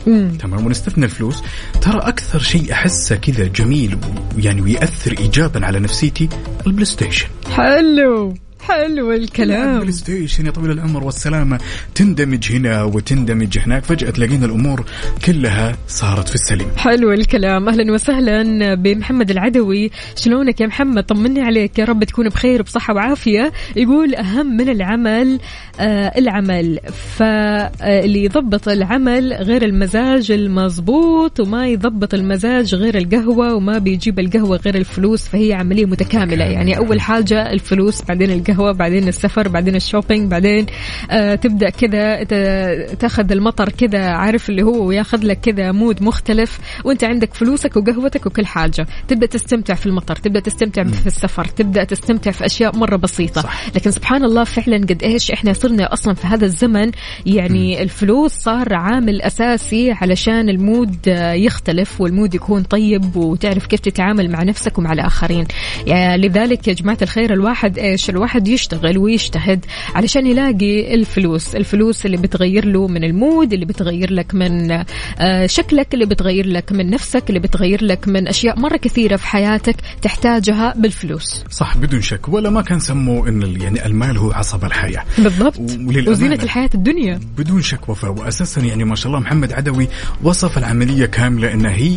[0.40, 1.42] تمام ونستثني الفلوس
[1.80, 3.98] ترى أكثر شيء أحسه كذا جميل
[4.36, 6.28] ويعني ويأثر ايجابا على نفسيتي
[6.66, 7.26] البلاي ستيشن.
[7.50, 8.34] حلو.
[8.62, 9.74] حلو الكلام.
[9.74, 11.58] ال PlayStation يا طويل العمر والسلامة
[11.94, 14.84] تندمج هنا وتندمج هناك فجأة تلاقين الأمور
[15.26, 16.68] كلها صارت في السليم.
[16.76, 17.68] حلو الكلام.
[17.68, 19.90] أهلا وسهلا بمحمد العدوي.
[20.16, 21.78] شلونك يا محمد؟ طمني عليك.
[21.78, 23.52] يا رب تكون بخير بصحة وعافية.
[23.76, 25.40] يقول أهم من العمل
[25.80, 26.78] آه العمل.
[27.16, 34.74] فاللي يضبط العمل غير المزاج المضبوط وما يضبط المزاج غير القهوة وما بيجيب القهوة غير
[34.74, 36.44] الفلوس فهي عملية متكاملة.
[36.44, 38.51] يعني أول حاجة الفلوس بعدين القهوة.
[38.52, 40.66] القهوة بعدين السفر بعدين ال shopping بعدين
[41.10, 42.24] آه تبدأ كذا
[42.94, 48.26] تاخذ المطر كذا عارف اللي هو وياخذ لك كذا mood مختلف وانت عندك فلوسك وقهوتك
[48.26, 48.86] وكل حاجة.
[49.08, 53.40] تبدأ تستمتع في المطر تبدأ تستمتع في السفر تبدأ تستمتع في أشياء مرة بسيطة.
[53.42, 53.68] صح.
[53.74, 56.90] لكن سبحان الله فعلا قد إيش إحنا صرنا أصلا في هذا الزمن
[57.26, 63.66] يعني الفلوس صار عامل أساسي علشان ال mood آه، يختلف وال mood يكون طيب وتعرف
[63.66, 65.46] كيف تتعامل مع نفسك ومع الآخرين.
[65.86, 71.54] يعني لذلك يا جماعة الخير الواحد إيش الواحد يشتغل ويجتهد علشان يلاقي الفلوس.
[71.54, 74.84] الفلوس اللي بتغير له من المود اللي بتغير لك من
[75.18, 79.26] آه، شكلك اللي بتغير لك من نفسك اللي بتغير لك من أشياء مرة كثيرة في
[79.26, 81.44] حياتك تحتاجها بالفلوس.
[81.50, 82.28] صح بدون شك.
[82.28, 85.04] ولا ما كان سموا إن يعني المال هو عصب الحياة.
[85.18, 85.60] بالضبط.
[86.08, 87.20] وزينة الحياة الدنيا.
[87.38, 88.10] بدون شك وفاء.
[88.10, 89.88] واساسا يعني ما شاء الله محمد عدوي
[90.22, 91.96] وصف العملية كاملة انها هي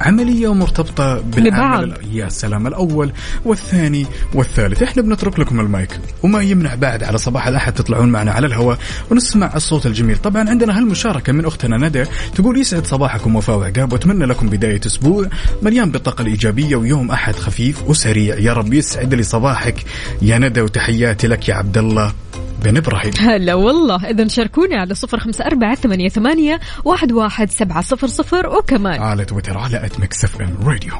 [0.00, 1.94] عملية مرتبطه بالعمل.
[2.12, 3.12] يا سلام الأول
[3.44, 4.82] والثاني والثالث.
[4.82, 6.00] إحنا بنترك لكم المايك.
[6.22, 8.78] وما يمنع بعد على صباح الأحد تطلعون معنا على الهواء
[9.10, 10.16] ونسمع الصوت الجميل.
[10.16, 12.04] طبعا عندنا هالمشاركة من أختنا ندى
[12.34, 15.26] تقول يسعد صباحكم وفاء وعقاب وأتمنى لكم بداية أسبوع
[15.62, 18.38] مليان بالطاقة الإيجابية ويوم أحد خفيف وسريع.
[18.38, 19.84] يا رب يسعد لي صباحك
[20.22, 22.12] يا ندى وتحياتي لك يا عبد الله
[22.62, 23.12] بن إبراهيم.
[23.28, 24.10] هلا والله.
[24.10, 29.00] إذا شاركونا على صفر خمسة أربعة ثمانية, ثمانية واحد, واحد سبعة صفر صفر وكمان.
[29.02, 30.92] على تويتر على at Mix FM Radio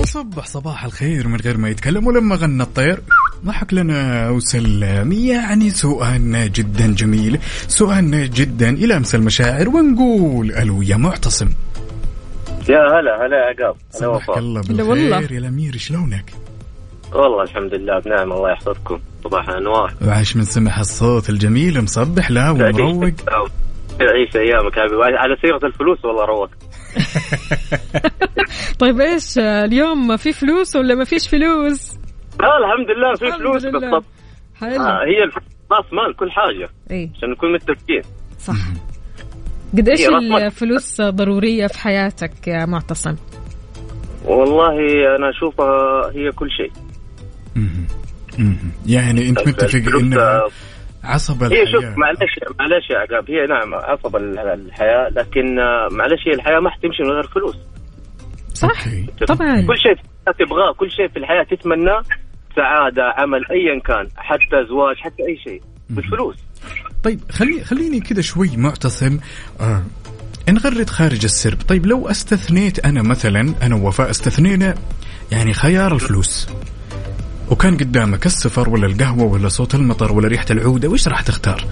[0.00, 3.02] وصبح صباح الخير من غير ما يتكلم ولما غنى الطير.
[3.44, 7.38] ضحك لنا وسلم يعني سؤالنا جدا جميل.
[7.68, 11.48] سؤالنا جدا يلامس المشاعر ونقول ألو يا معتصم.
[12.68, 14.38] يا هلا هلا يا عقاب هلا صباحك وفاء.
[14.38, 14.62] الله.
[14.62, 16.32] بالخير يا الأمير شلونك؟
[17.12, 19.00] والله الحمد لله بنعم الله يحفظكم.
[19.24, 19.94] صباح الأنوار.
[20.06, 23.10] وعاش من سمع الصوت الجميل مصبح لا ومروق.
[23.98, 24.78] تعيش أيامك.
[25.18, 26.50] على سيره الفلوس والله روق.
[28.80, 31.92] طيب إيش آه، اليوم في فلوس ولا ما فيش فلوس؟
[32.40, 33.66] لا الحمد لله في فلوس.
[33.66, 34.04] بالضبط.
[34.60, 34.82] حلو.
[34.82, 35.24] آه هي
[35.72, 36.68] راس مال كل حاجة.
[36.90, 37.10] إيه.
[37.16, 38.02] عشان نكون متفقين.
[38.38, 38.54] صح.
[39.72, 40.36] قد رقم.
[40.36, 43.16] الفلوس ضرورية في حياتك يا معتصم؟
[44.24, 44.76] والله
[45.16, 46.72] أنا أشوفها هي كل شيء.
[48.86, 50.48] يعني أنت متفق الفلوس، إنها آه،
[51.04, 51.96] عصب هي شوف الحياة.
[51.96, 56.70] معلش معلش يا عقاب هي نعم عصب ال- الحياة لكن آه، معلش هي الحياة ما
[56.70, 57.56] حتمشي من غير فلوس.
[58.54, 58.68] صح.
[58.86, 59.06] أوكي.
[59.26, 59.60] طبعا.
[59.66, 59.94] كل شيء
[60.38, 62.02] تبغاه كل شيء في الحياة تتمناه
[62.56, 65.62] سعادة عمل ايا كان حتى زواج حتى أي شيء.
[65.90, 66.36] بالفلوس.
[67.04, 69.18] طيب خلي خليني كذا شوي معتصم.
[69.60, 69.82] آه.
[70.48, 71.58] نغرد خارج السرب.
[71.62, 74.74] طيب لو استثنيت أنا مثلا أنا ووفاء استثنينا
[75.32, 76.48] يعني خيار الفلوس.
[77.50, 81.64] وكان قدامك السفر ولا القهوة ولا صوت المطر ولا ريحة العود وش راح تختار؟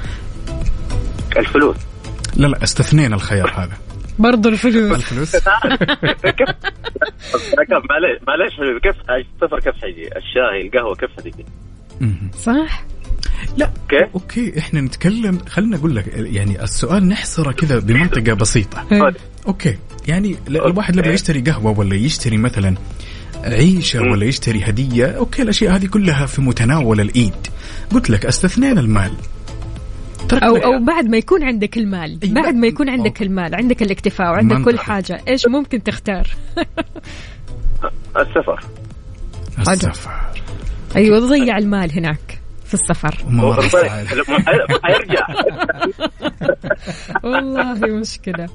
[1.37, 1.77] الفلوس.
[2.37, 3.77] لا لا استثنينا الخيار هذا.
[4.19, 4.97] برضو الفلوس.
[4.97, 5.37] الفلوس؟
[6.39, 6.49] كيف؟
[8.29, 11.45] معلش حبيبي كيف؟ السفر كيف حيجي؟ الشاي القهوة كيف حتجي.
[12.39, 12.85] صح؟
[13.57, 19.15] لا كيف؟ okay إحنا نتكلم خلينا أقول لك يعني السؤال نحصره كذا بمنطقة بسيطة إيه.
[19.47, 19.77] okay
[20.09, 21.15] يعني ل- الواحد لما okay.
[21.15, 22.75] يشتري قهوة ولا يشتري مثلا
[23.45, 24.01] عيشة.
[24.01, 27.33] ولا يشتري هدية أوكي الأشياء هذه كلها في متناول الإيد
[27.93, 29.13] قلت لك استثنينا المال
[30.33, 33.23] أو أو بعد ما يكون عندك المال بعد ما يكون عندك.
[33.23, 34.79] المال عندك الاكتفاء وعندك كل.
[34.79, 36.29] حاجة إيش ممكن تختار
[38.19, 38.65] السفر
[39.59, 40.11] السفر
[40.97, 43.15] أيوه تضيع المال هناك في السفر.
[44.85, 45.27] حيرجع
[47.25, 48.47] والله مشكلة.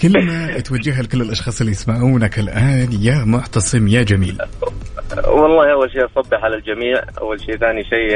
[0.00, 4.38] كلمة توجهها لكل الأشخاص اللي يسمعونك الآن يا معتصم يا جميل.
[5.28, 7.02] والله أول شيء أصبح على الجميع.
[7.20, 8.10] أول شيء ثاني شيء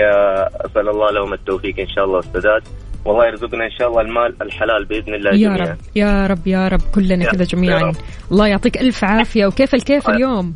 [0.66, 2.62] أسأل الله لهم التوفيق إن شاء الله والسداد
[3.04, 5.56] والله يرزقنا إن شاء الله المال الحلال بإذن الله يا جميعا.
[5.70, 7.82] رب يا رب يا رب كلنا كذا جميعا.
[7.82, 7.94] رب.
[8.32, 10.54] الله يعطيك ألف عافية وكيف الكيف اليوم؟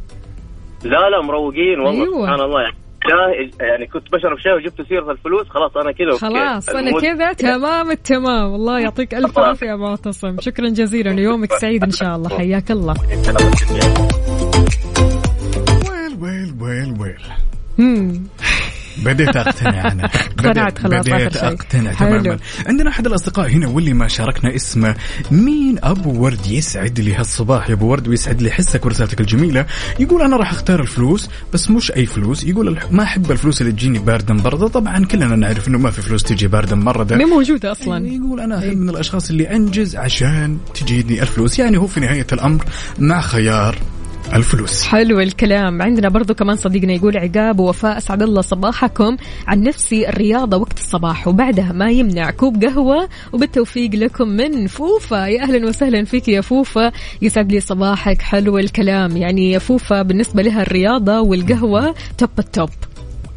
[0.84, 2.04] لا لا مروقين والله.
[2.04, 2.26] أيوة.
[2.26, 2.62] سبحان الله.
[2.62, 2.76] يعني
[3.08, 6.18] شاي يعني كنت بشرب شاي وجبت سيرة الفلوس خلاص أنا كذا.
[6.18, 8.54] خلاص أنا كذا تمام التمام.
[8.54, 10.36] الله يعطيك ألف عافية يا معتصم.
[10.40, 12.28] شكرا جزيلا ويومك سعيد إن شاء الله.
[12.28, 12.94] حياك الله.
[15.90, 18.22] ويل ويل ويل ويل.
[18.98, 20.04] بديت أقتنع أنا.
[20.38, 21.36] اقتنعت بديت- خلاص بديت.
[21.36, 21.92] أقتنع.
[21.92, 22.38] تماما.
[22.66, 24.94] عندنا أحد الأصدقاء هنا واللي ما شاركنا اسمه.
[25.30, 29.66] مين أبو ورد يسعد لي هالصباح؟ يا أبو ورد ويسعد لي حسك ورسالتك الجميلة.
[30.00, 32.44] يقول أنا راح أختار الفلوس بس مش أي فلوس.
[32.44, 34.68] يقول ما أحب الفلوس اللي تجيني باردة مبردة.
[34.68, 37.16] طبعا كلنا نعرف إنه ما في فلوس تجي باردة مبردة.
[37.16, 38.08] مين موجودة أصلا.
[38.08, 41.58] يقول أنا أحب من الأشخاص اللي أنجز عشان تجيني الفلوس.
[41.58, 42.64] يعني هو في نهاية الأمر
[42.98, 43.78] مع خيار.
[44.34, 44.82] الفلوس.
[44.82, 45.82] حلو الكلام.
[45.82, 49.16] عندنا برضو كمان صديقنا يقول عقاب ووفاء أسعد الله صباحكم.
[49.46, 52.30] عن نفسي الرياضة وقت الصباح وبعدها ما يمنع.
[52.30, 55.26] كوب قهوة وبالتوفيق لكم من فوفا.
[55.26, 56.92] يا أهلا وسهلا فيك يا فوفا.
[57.22, 58.22] يسعد لي صباحك.
[58.22, 59.16] حلو الكلام.
[59.16, 62.70] يعني يا فوفا بالنسبة لها الرياضة والقهوة top ال top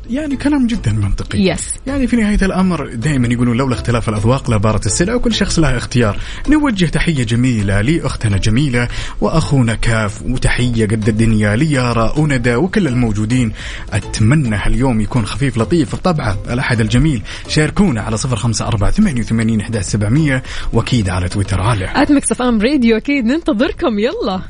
[0.10, 1.40] يعني كلام جدا منطقي.
[1.40, 5.78] yes يعني في نهاية الأمر دائما يقولون لولا اختلاف الأذواق لبارت السلع وكل شخص له
[5.78, 6.20] اختيار.
[6.50, 8.88] نوجه تحية جميلة لأختنا جميلة
[9.22, 13.52] وأخونا كاف وتحية قد الدنيا ليارا وندى وكل الموجودين.
[13.94, 15.96] أتمنى هاليوم يكون خفيف لطيف.
[15.96, 17.22] طبعا الأحد الجميل.
[17.48, 20.44] شاركونا على صفر خمسة أربعة ثمانية وثمانين أحداث سبعمية.
[20.74, 24.00] وأكيد على تويتر على ات ام راديو أكيد ننتظركم.
[24.00, 24.42] يلا.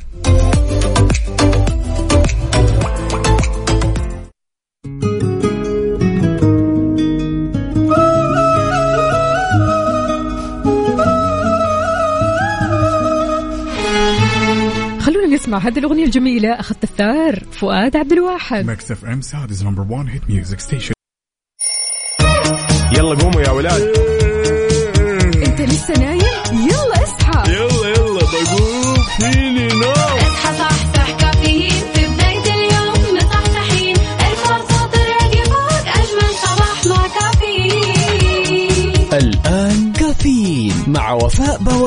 [15.36, 18.66] نسمع هذه الأغنية الجميلة أخذت الثار فؤاد عبد الواحد.
[18.66, 20.94] Mix FM Saudi's number 1 hit music station
[22.92, 23.82] يلا قوموا يا ولاد.
[25.46, 26.20] أنت لسه نايم؟
[26.52, 27.52] يلا اصحى.
[27.52, 28.94] يلا يلا بقوم.
[29.18, 30.05] فيني نو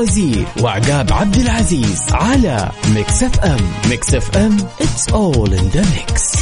[0.09, 3.57] وفاء بوازير وعقاب عبد العزيز على Mix FM
[3.89, 6.39] Mix FM it's all in the mix.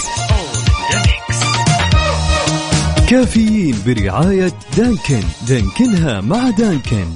[3.10, 5.24] كافيين برعاية Dunkin.
[5.48, 7.08] دانكنها مع Dunkin.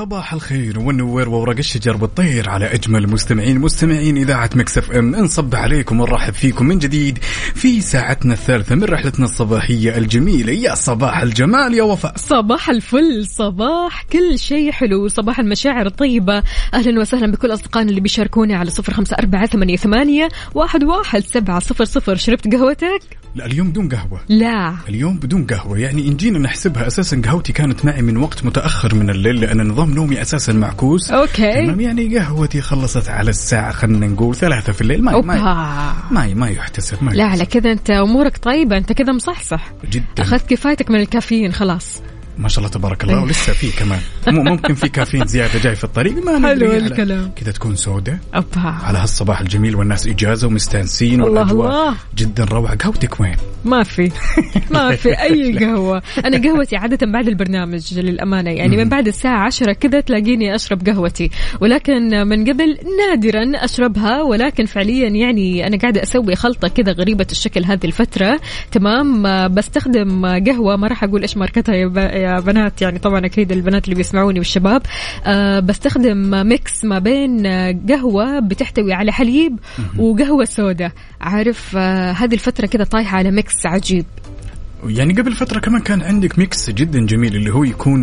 [0.00, 5.16] صباح الخير والنور وورق الشجر والطير على أجمل مستمعين مستمعين إذاعة Mix FM.
[5.16, 7.18] نصبح عليكم ونرحب فيكم من جديد
[7.54, 10.52] في ساعتنا الثالثة من رحلتنا الصباحية الجميلة.
[10.52, 12.14] يا صباح الجمال يا وفاء.
[12.16, 16.42] صباح الفل صباح كل شيء حلو صباح المشاعر الطيبة.
[16.74, 21.58] أهلا وسهلا بكل أصدقائنا اللي بيشاركونا على صفر خمسة أربعة ثمانية, ثمانية واحد, واحد سبعة
[21.58, 22.16] صفر صفر.
[22.16, 23.02] شربت قهوتك؟
[23.34, 24.20] لا اليوم بدون قهوة.
[24.28, 24.74] لا.
[24.88, 25.78] اليوم بدون قهوة.
[25.78, 29.89] يعني إن جينا نحسبها أساسا قهوتي كانت معي من وقت متأخر من الليل لأن نظام
[29.94, 31.10] نومي أساسا معكوس.
[31.10, 31.52] أوكي.
[31.52, 35.04] تمام يعني قهوتي خلصت على الساعة خلينا نقول ثلاثة في الليل.
[35.04, 37.46] ما ما ما, ما يحتسب ما لا على.
[37.46, 39.72] كذا أنت أمورك طيبة أنت كذا مصحصح.
[39.90, 40.04] جدا.
[40.18, 42.02] أخذت كفايتك من الكافيين خلاص.
[42.38, 44.00] ما شاء الله تبارك الله ولسه في كمان.
[44.28, 47.30] ممكن في كافيين زيادة جاي في الطريق ما حلو الكلام.
[47.36, 48.20] كذا تكون سودة.
[48.34, 51.96] أوبا على هالصباح الجميل والناس إجازة ومستانسين الله والأجواء الله.
[52.16, 52.76] جدا روعة.
[52.76, 54.12] قهوتك وين؟ ما في.
[54.74, 56.02] ما في أي قهوة.
[56.24, 61.30] أنا قهوتي عادة بعد البرنامج للأمانة يعني من بعد الساعة عشرة كذا تلاقيني أشرب قهوتي.
[61.60, 67.64] ولكن من قبل نادرا أشربها ولكن فعليا يعني أنا قاعدة أسوي خلطة كذا غريبة الشكل
[67.64, 68.40] هذه الفترة.
[68.72, 69.22] تمام.
[69.54, 73.94] بستخدم قهوة ما راح أقول إيش ماركتها يا يا بنات يعني طبعا أكيد البنات اللي
[73.94, 74.82] بيسمعوني والشباب
[75.26, 79.58] آه، بستخدم mix ما بين آه، قهوة بتحتوي على حليب
[79.98, 80.92] وقهوة سوداء.
[81.20, 84.04] عارف آه، هذه الفترة كذا طايحة على mix عجيب.
[84.84, 88.02] يعني قبل فترة كمان كان عندك mix جدا جميل اللي هو يكون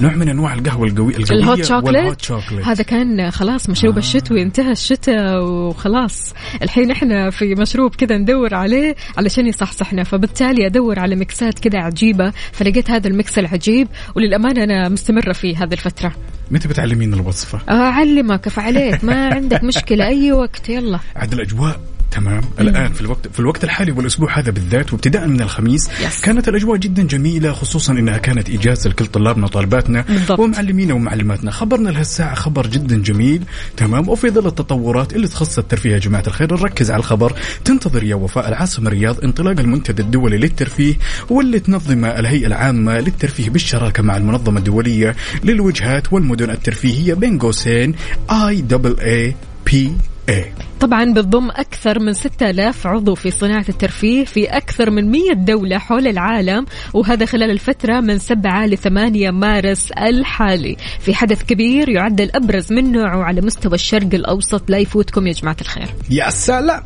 [0.00, 2.22] نوع من أنواع القهوة القوي القوية ال hot chocolate.
[2.22, 2.64] chocolate.
[2.66, 3.96] هذا كان خلاص مشروب آه.
[3.96, 4.02] آه.
[4.02, 6.34] الشتوي انتهى الشتاء وخلاص.
[6.62, 10.04] الحين إحنا في مشروب كذا ندور عليه علشان يصحصحنا.
[10.04, 12.32] فبالتالي أدور على ميكسات كذا عجيبة.
[12.52, 16.12] فلقيت هذا ال mix العجيب وللأمانة أنا مستمرة فيه هذه الفترة.
[16.50, 20.06] متى بتعلمين الوصفة؟ أعلمك كيف عليك ما عندك مشكلة.
[20.06, 20.98] أي وقت يلا.
[21.16, 21.80] عاد الأجواء
[22.10, 26.20] تمام؟ الآن في الوقت في الوقت الحالي والأسبوع هذا بالذات وابتداء من الخميس yes.
[26.20, 30.04] كانت الأجواء جدا جميلة خصوصا إنها كانت إجازة لكل طلابنا وطالباتنا.
[30.38, 31.50] ومعلمينا ومعلماتنا.
[31.50, 33.42] خبرنا لهالساعه خبر جدا جميل
[33.76, 37.32] تمام؟ وفي ظل التطورات اللي تخص الترفيه يا جماعة الخير نركز على الخبر.
[37.64, 40.94] تنتظر يا وفاء العاصمة الرياض انطلاق المنتدى الدولي للترفيه
[41.30, 47.94] واللي تنظمه الهيئة العامة للترفيه بالشراكة مع المنظمة الدولية للوجهات والمدن الترفيهية بين قوسين
[48.30, 49.34] I double A
[49.66, 49.92] P
[50.28, 55.78] A طبعا بتضم أكثر من 6000 عضو في صناعة الترفيه في أكثر من 100 دولة
[55.78, 60.76] حول العالم وهذا خلال الفترة من 7 ل 8 مارس الحالي.
[61.00, 64.70] في حدث كبير يعد الأبرز من نوعه على مستوى الشرق الأوسط.
[64.70, 65.88] لا يفوتكم يا جماعة الخير.
[66.10, 66.82] يا سلام.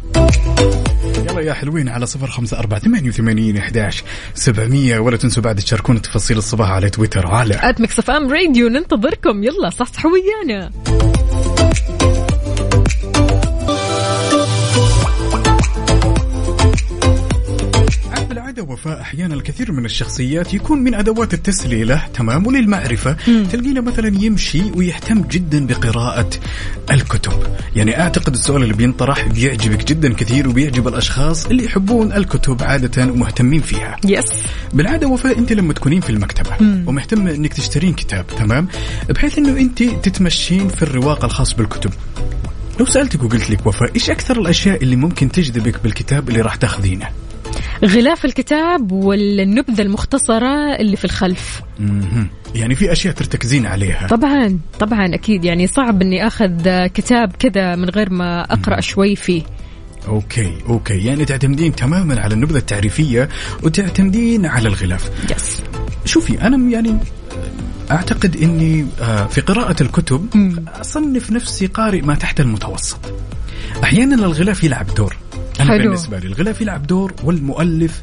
[1.30, 4.98] يلا يا حلوين على صفر خمسة أربعة ثمانية وثمانين إحداش سبعمية.
[4.98, 9.44] ولا تنسوا بعد تشاركونا تفاصيل الصباح على تويتر على at Mix FM Radio ننتظركم.
[9.44, 10.70] يلا صحصحوا ويانا.
[18.62, 23.16] وفاء أحيانا الكثير من الشخصيات يكون من أدوات التسليه له تمام وللمعرفة.
[23.52, 26.30] تلقينه مثلا يمشي ويهتم جدا بقراءة
[26.90, 27.32] الكتب.
[27.76, 33.60] يعني أعتقد السؤال اللي بينطرح بيعجبك جدا كثير وبيعجب الأشخاص اللي يحبون الكتب عادة ومهتمين
[33.60, 33.96] فيها.
[34.04, 34.44] يس
[34.74, 38.68] بالعادة وفاء أنت لما تكونين في المكتبة ومهتمه إنك تشترين كتاب تمام؟
[39.08, 41.90] بحيث إنه أنت تتمشين في الرواق الخاص بالكتب.
[42.80, 47.08] لو سألتك وقلت لك وفاء إيش أكثر الأشياء اللي ممكن تجذبك بالكتاب اللي راح تاخذينه؟
[47.84, 51.62] غلاف الكتاب والنبذة المختصرة اللي في الخلف.
[52.54, 54.06] يعني في أشياء ترتكزين عليها.
[54.06, 55.44] طبعا طبعا أكيد.
[55.44, 59.42] يعني صعب أني أخذ كتاب كذا من غير ما أقرأ شوي فيه.
[60.08, 61.04] okay okay.
[61.04, 63.28] يعني تعتمدين تماما على النبذة التعريفية
[63.62, 65.10] وتعتمدين على الغلاف.
[65.36, 65.62] yes
[66.04, 66.98] شوفي أنا يعني
[67.90, 70.26] أعتقد إني آه، في قراءة الكتب
[70.80, 72.98] أصنف نفسي قارئ ما تحت المتوسط.
[73.84, 75.16] أحيانا الغلاف يلعب دور.
[75.60, 75.82] أنا حلو.
[75.82, 78.02] بالنسبة لي الغلاف يلعب دور والمؤلف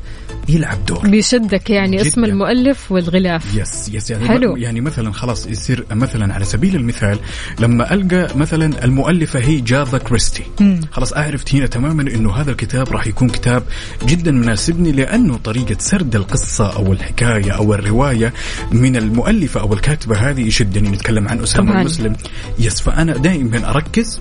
[0.49, 2.31] يلعب دور بيشدك يعني اسم جداً.
[2.33, 4.55] المؤلف والغلاف يس يس يعني حلو.
[4.57, 7.19] يعني مثلا خلاص يصير مثلا على سبيل المثال
[7.59, 10.43] لما ألقى مثلا المؤلفه هي أجاثا كريستي
[10.91, 13.63] خلاص أعرف هنا تماما إنه هذا الكتاب راح يكون كتاب
[14.07, 18.33] جدا مناسبني لأنه طريقة سرد القصة أو الحكاية أو الرواية
[18.71, 21.79] من المؤلفة أو الكاتبة هذه يشدني نتكلم عن طبعاً.
[21.81, 22.15] المسلم
[22.59, 24.19] yes فأنا دائما أركز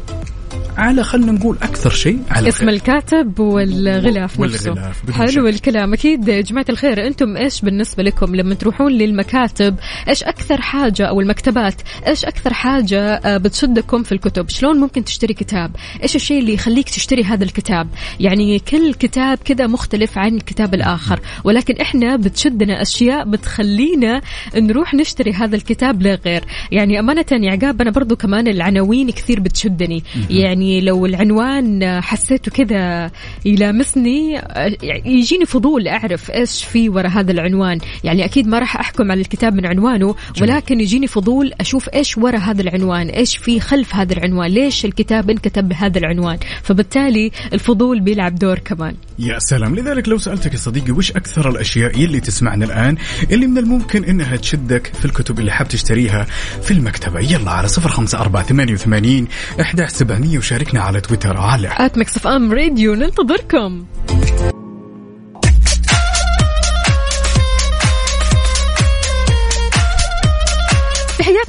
[0.78, 5.02] على خلينا نقول أكثر شيء على اسم الكاتب والغلاف والغلاف، نفسه.
[5.02, 5.48] بدون حلو.
[5.48, 5.92] الكلام.
[5.92, 9.76] أكيد يا جماعة الخير أنتم إيش بالنسبة لكم لما تروحون للمكاتب؟
[10.08, 11.74] إيش أكثر حاجة أو المكتبات؟
[12.06, 15.70] إيش أكثر حاجة آه، بتشدكم في الكتب؟ شلون ممكن تشتري كتاب؟
[16.02, 17.88] إيش الشيء اللي يخليك تشتري هذا الكتاب؟
[18.20, 21.20] يعني كل كتاب كذا مختلف عن الكتاب الآخر.
[21.44, 24.20] ولكن إحنا بتشدنا أشياء بتخلينا
[24.56, 30.04] نروح نشتري هذا الكتاب لغير يعني أمانة يا عقاب أنا برضو كمان العناوين كثير بتشدني.
[30.30, 33.10] يعني لو العنوان حسيته كذا
[33.44, 34.32] يلامسني
[34.82, 37.78] يعني يجيني فضول أعرف إيش في وراء هذا العنوان.
[38.04, 42.40] يعني أكيد ما راح أحكم على الكتاب من عنوانه ولكن يجيني فضول أشوف إيش وراء
[42.40, 46.38] هذا العنوان إيش في خلف هذا العنوان ليش الكتاب انكتب بهذا العنوان.
[46.62, 48.94] فبالتالي الفضول بيلعب دور كمان.
[49.18, 49.76] يا سلام.
[49.76, 52.96] لذلك لو سألتك يا صديقي وش أكثر الأشياء يلي تسمعنا الآن؟
[53.30, 56.26] اللي من الممكن إنها تشدك في الكتب اللي حاب تشتريها
[56.62, 57.20] في المكتبة.
[57.20, 59.28] يلا على صفر خمسة أربعة ثمانية وثمانين
[59.60, 62.94] إحدى سبعمية وشاركنا على تويتر على Mix FM Radio.
[62.94, 63.84] ننتظركم.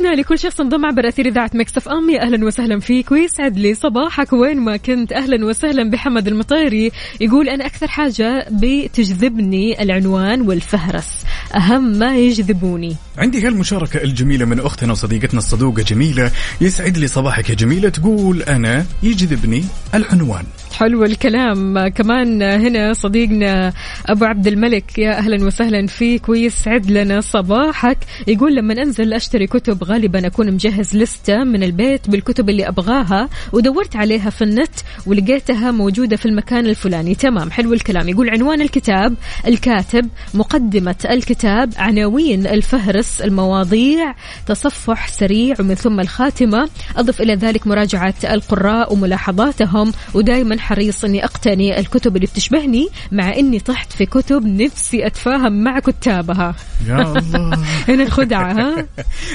[0.10, 2.10] تحياتنا لكل شخص انضم عبر أثير إذاعة Mix FM.
[2.10, 3.12] يا أهلا وسهلا فيك.
[3.12, 4.34] ويسعد لي صباحك.
[4.34, 6.92] وين ما كنت أهلا وسهلا بحمد المطيري.
[7.22, 11.24] يقول أنا أكثر حاجة بتجذبني العنوان والفهرس.
[11.56, 12.96] أهم ما يجذبوني.
[13.18, 16.32] عندي هالمشاركة الجميلة من أختنا وصديقتنا الصدوقة جميلة.
[16.62, 17.90] يسعد لي صباحك يا جميلة.
[17.90, 19.64] تقول أنا يجذبني
[19.96, 20.44] العنوان.
[20.78, 21.88] حلو الكلام.
[21.88, 23.74] كمان هنا صديقنا
[24.06, 25.00] أبو عبد الملك.
[25.00, 26.30] يا أهلا وسهلا فيك.
[26.30, 27.98] ويسعد لنا صباحك.
[28.28, 33.96] يقول لما أنزل أشتري كتب غالبا أكون مجهز لستة من البيت بالكتب اللي أبغاها ودورت
[33.96, 34.74] عليها في النت
[35.06, 37.16] ولقيتها موجودة في المكان الفلاني.
[37.16, 38.10] تمام حلو الكلام.
[38.10, 39.16] يقول عنوان الكتاب
[39.48, 46.70] الكاتب مقدمة الكتاب عناوين الفهرس المواضيع تصفح سريع ومن ثم الخاتمة.
[46.98, 53.60] أضف إلى ذلك مراجعة القراء وملاحظاتهم ودائما حريص أني أقتني الكتب اللي بتشبهني مع أني
[53.60, 56.56] طحت في كتب نفسي أتفاهم مع كتابها.
[56.88, 57.60] يا الله.
[57.90, 58.88] هنا الخدعة ها؟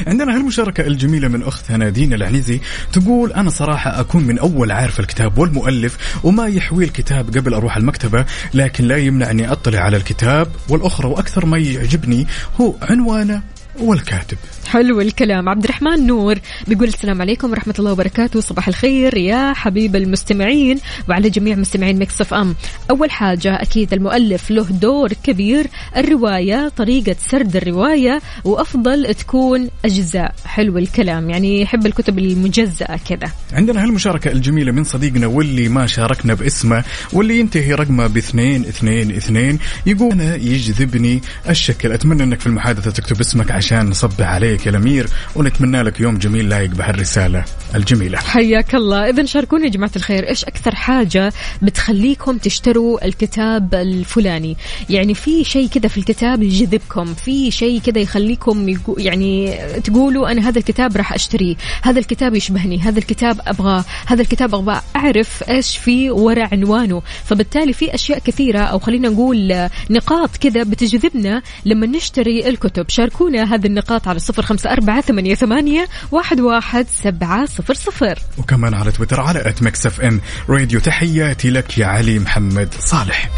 [0.07, 2.61] عندنا هالمشاركة الجميلة من أختنا دينا العنيزي
[2.93, 8.25] تقول أنا صراحة أكون من أول عارف الكتاب والمؤلف وما يحوي الكتاب قبل أروح المكتبة
[8.55, 12.27] لكن لا يمنع أني أطلع على الكتاب والأخرى وأكثر ما يعجبني
[12.61, 13.43] هو عنوانه
[13.81, 14.39] والكاتب.
[14.67, 15.49] حلو الكلام.
[15.49, 18.41] عبد الرحمن نور بيقول السلام عليكم ورحمة الله وبركاته.
[18.41, 22.55] صباح الخير يا حبيب المستمعين وعلى جميع مستمعين مكسف أم.
[22.91, 25.67] أول حاجة أكيد المؤلف له دور كبير
[25.97, 30.35] الرواية طريقة سرد الرواية وأفضل تكون أجزاء.
[30.47, 31.31] حلو الكلام.
[31.31, 33.33] يعني يحب الكتب المجزأة كذا.
[33.53, 39.59] عندنا هالمشاركة الجميلة من صديقنا واللي ما شاركنا باسمه واللي ينتهي رقمه باثنين اثنين اثنين
[39.87, 41.93] يقول أنا يجذبني الشكل.
[41.93, 45.07] أتمنى أنك في المحادثة تكتب اسمك عشان نصبح عليك يا الأمير
[45.37, 47.45] ونتمنى لك يوم جميل لايق بهالرسالة
[47.75, 48.19] الجميلة.
[48.19, 49.09] حياك الله.
[49.09, 54.57] إذا شاركوني يا جماعة الخير إيش أكثر حاجة بتخليكم تشتروا الكتاب الفلاني؟
[54.91, 60.59] يعني في شيء كذا في الكتاب يجذبكم في شيء كذا يخليكم يعني تقولوا أنا هذا
[60.59, 66.11] الكتاب راح أشتريه هذا الكتاب يشبهني هذا الكتاب أبغاه هذا الكتاب أبغى أعرف إيش في
[66.11, 67.03] وراء عنوانه.
[67.25, 72.89] فبالتالي في أشياء كثيرة أو خلينا نقول نقاط كذا بتجذبنا لما نشتري الكتب.
[72.89, 78.19] شاركونا هذه النقاط على صفر خمسة أربعة ثمانية, ثمانية واحد, واحد سبعة صفر صفر.
[78.39, 83.31] وكمان على تويتر على at Mix FM Radio تحياتي لك يا علي محمد صالح.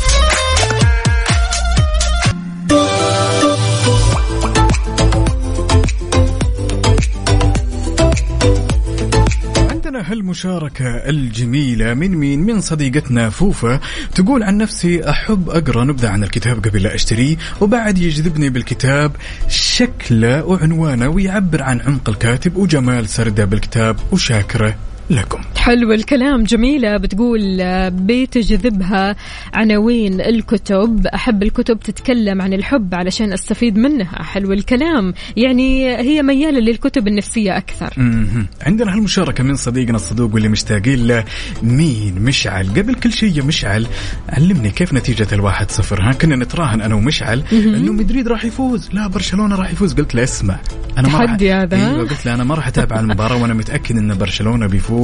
[9.97, 13.81] عندنا هالمشاركة الجميلة من مين؟ من صديقتنا فوفا
[14.15, 19.13] تقول عن نفسي أحب أقرأ نبذة عن الكتاب قبل لا أشتريه وبعد يجذبني بالكتاب
[19.49, 24.86] شكله وعنوانه ويعبر عن عمق الكاتب وجمال سرده بالكتاب وشاكرة.
[25.11, 25.39] لكم.
[25.57, 26.97] حلو الكلام جميلة.
[26.97, 29.17] بتقول آه، بتجذبها
[29.55, 31.07] عناوين الكتب.
[31.07, 34.23] أحب الكتب تتكلم عن الحب علشان أستفيد منها.
[34.23, 35.15] حلو الكلام.
[35.37, 37.93] يعني هي ميالة للكتب النفسية أكثر.
[37.97, 38.47] مهم.
[38.63, 41.25] عندنا هالمشاركة من صديقنا الصدوق واللي مشتاقين له.
[41.63, 42.67] مين؟ مشعل.
[42.67, 43.87] قبل كل شيء يا مشعل
[44.29, 46.03] علمني كيف نتيجة الواحد صفر.
[46.03, 48.89] ها كنا نتراهن أنا ومشعل إنه مدريد راح يفوز.
[48.93, 49.95] لا برشلونة راح يفوز.
[49.95, 50.59] قلت له اسمع
[50.99, 54.15] أنا ما راح هذا،؟ أيوة قلت له أنا ما راح أتابع المباراة وأنا متأكد إن
[54.15, 54.96] برشلونة بيفوز.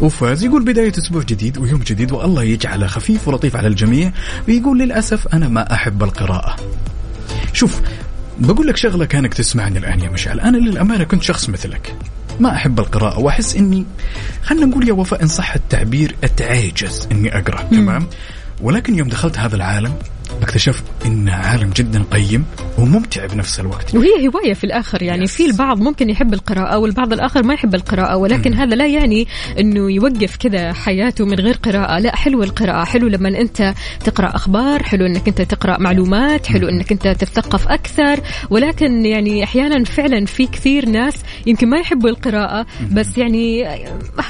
[0.00, 0.44] وفاز.
[0.44, 4.12] يقول بداية أسبوع جديد ويوم جديد والله يجعله خفيف ولطيف على الجميع.
[4.48, 6.56] ويقول للأسف أنا ما أحب القراءة.
[7.52, 7.80] شوف
[8.38, 10.40] بقول لك شغلة كانك تسمعني الآن يا مشعل.
[10.40, 11.94] أنا للأمانة كنت شخص مثلك.
[12.40, 13.18] ما أحب القراءة.
[13.18, 13.86] وأحس إني
[14.42, 17.62] خلينا نقول يا وفاء إن صح التعبير اتعاجز إني أقرأ.
[17.62, 18.06] تمام؟
[18.62, 19.94] ولكن يوم دخلت هذا العالم
[20.42, 22.44] اكتشفت انه عالم جدا قيم
[22.78, 23.94] وممتع بنفس الوقت.
[23.94, 28.16] وهي هواية في الآخر يعني في البعض ممكن يحب القراءة والبعض الآخر ما يحب القراءة
[28.16, 29.26] ولكن هذا لا يعني
[29.60, 31.98] أنه يوقف كذا حياته من غير قراءة.
[31.98, 33.74] لا حلو القراءة حلو لما أنت
[34.04, 38.20] تقرأ أخبار حلو أنك أنت تقرأ معلومات حلو أنك أنت تتثقف أكثر.
[38.50, 41.14] ولكن يعني أحيانا فعلا في كثير ناس
[41.46, 43.64] يمكن ما يحبوا القراءة بس يعني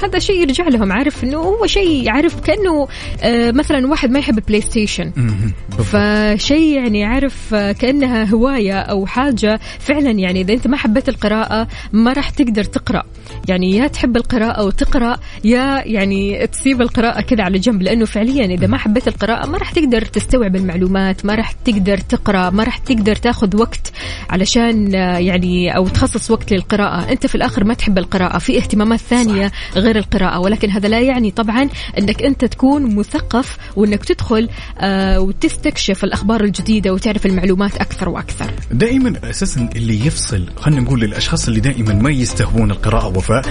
[0.03, 2.87] هذا شيء يرجع لهم عارف أنه هو شيء عارف كأنه
[3.23, 5.53] آه، مثلا واحد ما يحب ال PlayStation مهم.
[6.01, 11.67] فشيء يعني عارف آه، كأنها هواية أو حاجة فعلا يعني إذا أنت ما حبيت القراءة
[11.93, 13.03] ما راح تقدر تقرأ.
[13.49, 18.67] يعني يا تحب القراءة وتقرأ يا يعني تسيب القراءة كذا على جنب لأنه فعليا إذا
[18.67, 23.15] ما حبيت القراءة ما راح تقدر تستوعب المعلومات ما راح تقدر تقرأ ما راح تقدر
[23.15, 23.91] تاخذ وقت
[24.29, 27.11] علشان آه، يعني أو تخصص وقت للقراءة.
[27.11, 30.39] أنت في الآخر ما تحب القراءة في اهتمامات ثانية غير القراءة.
[30.39, 34.49] ولكن هذا لا يعني طبعا إنك أنت تكون مثقف وإنك تدخل
[34.79, 38.51] آه، وتستكشف الأخبار الجديدة وتعرف المعلومات أكثر وأكثر.
[38.71, 43.45] دائما أساسا اللي يفصل خلينا نقول للأشخاص اللي دائما ما يستهوون القراءة وفاء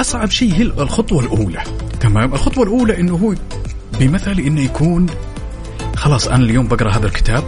[0.00, 1.62] أصعب شيء هي الخطوة الأولى.
[2.00, 3.34] تمام؟ الخطوة الأولى إنه هو
[4.00, 5.06] بمثل إنه يكون
[5.96, 7.44] خلاص أنا اليوم بقرأ هذا الكتاب.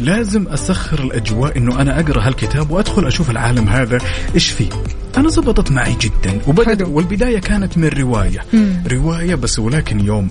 [0.00, 3.98] لازم أسخر الأجواء إنه أنا أقرأ هالكتاب وأدخل أشوف العالم هذا
[4.34, 4.68] إيش فيه.
[5.16, 6.86] أنا زبطت معي جدا وبدأ.
[6.86, 8.44] والبداية كانت من رواية.
[8.90, 10.28] رواية بس ولكن يوم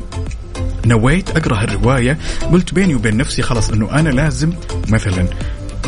[0.86, 2.18] نويت أقرأ الروايه
[2.52, 4.54] قلت بيني وبين نفسي خلاص إنه أنا لازم
[4.90, 5.28] مثلا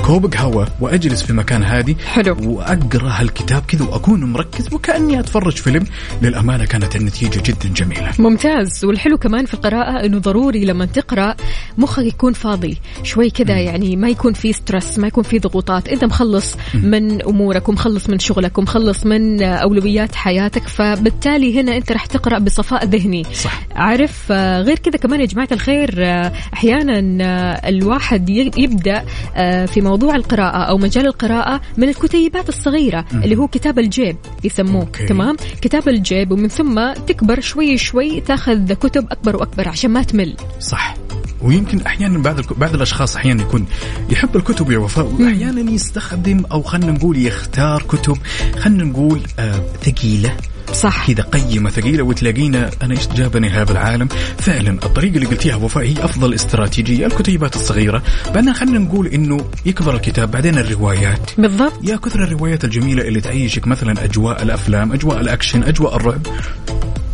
[0.06, 2.38] كوب قهوة وأجلس في مكان هادي حلو.
[2.44, 5.86] وأقرأ هالكتاب كذا وأكون مركز وكأني أتفرج فيلم.
[6.22, 8.12] للأمانة كانت النتيجة جدا جميلة.
[8.20, 8.86] ممتاز.
[8.86, 11.36] والحلو كمان في القراءة إنه ضروري لما تقرأ
[11.78, 12.78] مخك يكون فاضي.
[13.04, 15.88] شوي كذا يعني ما يكون في stress ما يكون في ضغوطات.
[15.88, 22.06] أنت مخلص من أمورك ومخلص من شغلك ومخلص من أولويات حياتك فبالتالي هنا أنت راح
[22.06, 23.24] تقرأ بصفاء ذهني.
[23.34, 23.62] صح.
[23.76, 29.04] عارف آه، غير كذا كمان يا جماعة الخير آه، أحيانا آه، الواحد ي- يبدأ
[29.36, 34.82] آه، في موضوع القراءة أو مجال القراءة من الكتيبات الصغيرة اللي هو كتاب الجيب يسموه
[34.82, 35.06] أوكي.
[35.06, 40.36] تمام؟ كتاب الجيب ومن ثم تكبر شوي شوي تأخذ كتب أكبر وأكبر عشان ما تمل.
[40.60, 40.96] صح.
[41.42, 43.66] ويمكن أحيانا بعض الك- بعض الأشخاص أحيانا يكون
[44.10, 48.18] يحب الكتب يا وفاء وأحيانا يستخدم أو خلينا نقول يختار كتب
[48.60, 50.38] خلينا نقول آه ثقيلة.
[50.74, 51.12] صح.
[51.12, 54.08] كذا قيمة ثقيلة وتلاقينا أنا إيش جابني هذا العالم؟
[54.38, 58.04] فعلا الطريقة اللي قلتيها وفاء هي أفضل استراتيجية الكتيبات الصغيرة.
[58.34, 61.32] بعدين خلينا نقول إنه يكبر الكتاب بعدين الروايات.
[61.38, 61.80] بالضبط.
[61.84, 66.22] يا كثر الروايات الجميلة اللي تعيشك مثلا أجواء الأفلام أجواء الأكشن أجواء الرعب.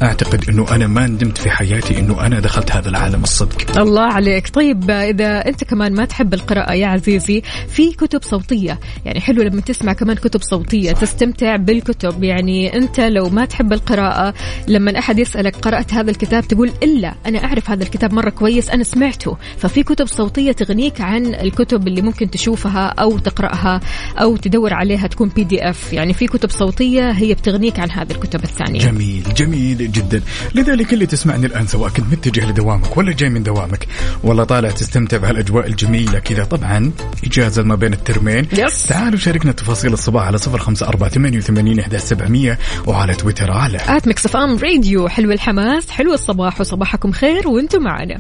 [0.02, 3.80] أعتقد أنه أنا ما ندمت في حياتي أنه أنا دخلت هذا العالم الصدق.
[3.80, 4.50] الله عليك.
[4.50, 8.80] طيب إذا أنت كمان ما تحب القراءة يا عزيزي في كتب صوتية.
[9.06, 12.24] يعني حلو لما تسمع كمان كتب صوتية تستمتع بالكتب.
[12.24, 14.34] يعني أنت لو ما تحب القراءة
[14.68, 18.84] لما أحد يسألك قرأت هذا الكتاب تقول إلا أنا أعرف هذا الكتاب مرة كويس أنا
[18.84, 19.38] سمعته.
[19.58, 23.80] ففي كتب صوتية تغنيك عن الكتب اللي ممكن تشوفها أو تقرأها
[24.18, 28.80] أو تدور عليها تكون PDF يعني في كتب صوتية هي بتغنيك عن هذه الكتب الثانية.
[28.80, 29.87] جميل جميل.
[29.88, 30.22] جدا.
[30.56, 33.88] لذلك اللي تسمعني الآن سواء كنت متجه لدوامك ولا جاي من دوامك
[34.24, 36.44] ولا طالع تستمتع بهالأجواء الجميلة كذا.
[36.44, 36.92] طبعا
[37.26, 38.48] إجازة ما بين الترمين.
[38.54, 38.88] yes.
[38.88, 43.80] تعالوا شاركنا تفاصيل الصباح على صفر خمسة أربعة ثمانية وثمانين إحدى سبعمية وعلى تويتر على
[43.88, 45.08] at Mix FM Radio.
[45.08, 48.18] حلو الحماس حلو الصباح وصباحكم خير وأنتم معنا.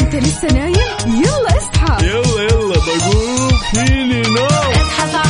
[0.00, 0.74] أنت لسه نايم؟
[1.06, 2.06] يلا اصحى.
[2.06, 4.46] يلا يلا بقوم فيني نوم.
[4.46, 5.25] اصحى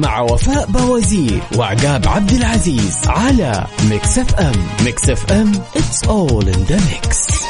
[0.00, 4.52] مع وفاء باوزير وعقاب عبد العزيز على Mix FM.
[4.84, 7.40] Mix FM it's all in the mix.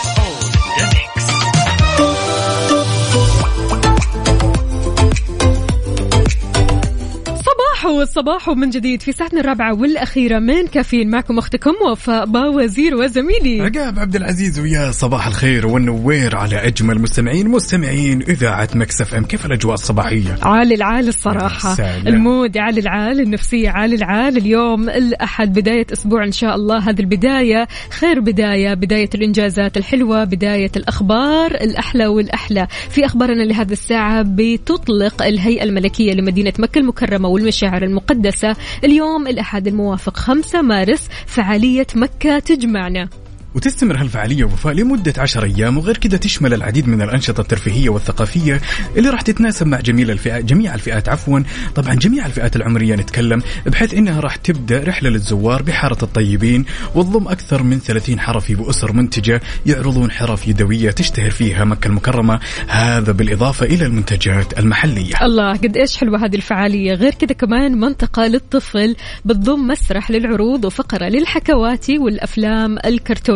[8.03, 11.11] الصباح ومن جديد في ساعتنا الرابعة والأخيرة من كافيين.
[11.11, 13.61] معكم أختكم وفاء باوزير وزميلي.
[13.63, 19.25] عقاب عبد العزيز ويا صباح الخير والنوير على أجمل مستمعين مستمعين إذاعة Mix FM.
[19.25, 21.77] كيف الأجواء الصباحية؟ عال العال الصراحة.
[22.07, 24.37] ال mood عال العال النفسية عال العال.
[24.37, 26.79] اليوم الأحد بداية أسبوع إن شاء الله.
[26.79, 32.67] هذه البداية خير بداية بداية الإنجازات الحلوة بداية الأخبار الأحلى والأحلى.
[32.91, 38.57] في أخبارنا لهذه الساعة بتطلق الهيئة الملكية لمدينة مكة المكرمة والمشاعر المقدسة.
[38.85, 43.09] اليوم الأحد الموافق 5 مارس فعالية مكة تجمعنا.
[43.55, 48.61] وتستمر هالفعالية وفاء لمدة عشر أيام وغير كذا تشمل العديد من الأنشطة الترفيهية والثقافية
[48.97, 51.41] اللي راح تتناسب مع جميع الفئات جميع الفئات عفوا.
[51.75, 57.63] طبعا جميع الفئات العمرية نتكلم بحيث إنها راح تبدأ رحلة للزوار بحارة الطيبين وتضم أكثر
[57.63, 62.41] من 30 حرفي وأسر منتجة يعرضون حرف يدوية تشتهر فيها مكة المكرمة.
[62.69, 65.15] هذا بالإضافة إلى المنتجات المحلية.
[65.23, 66.95] الله قد إيش حلوة هذه الفعالية.
[66.95, 72.79] غير كذا كمان منطقة للطفل بتضم مسرح للعروض وفقرة للحكواتي والأفلام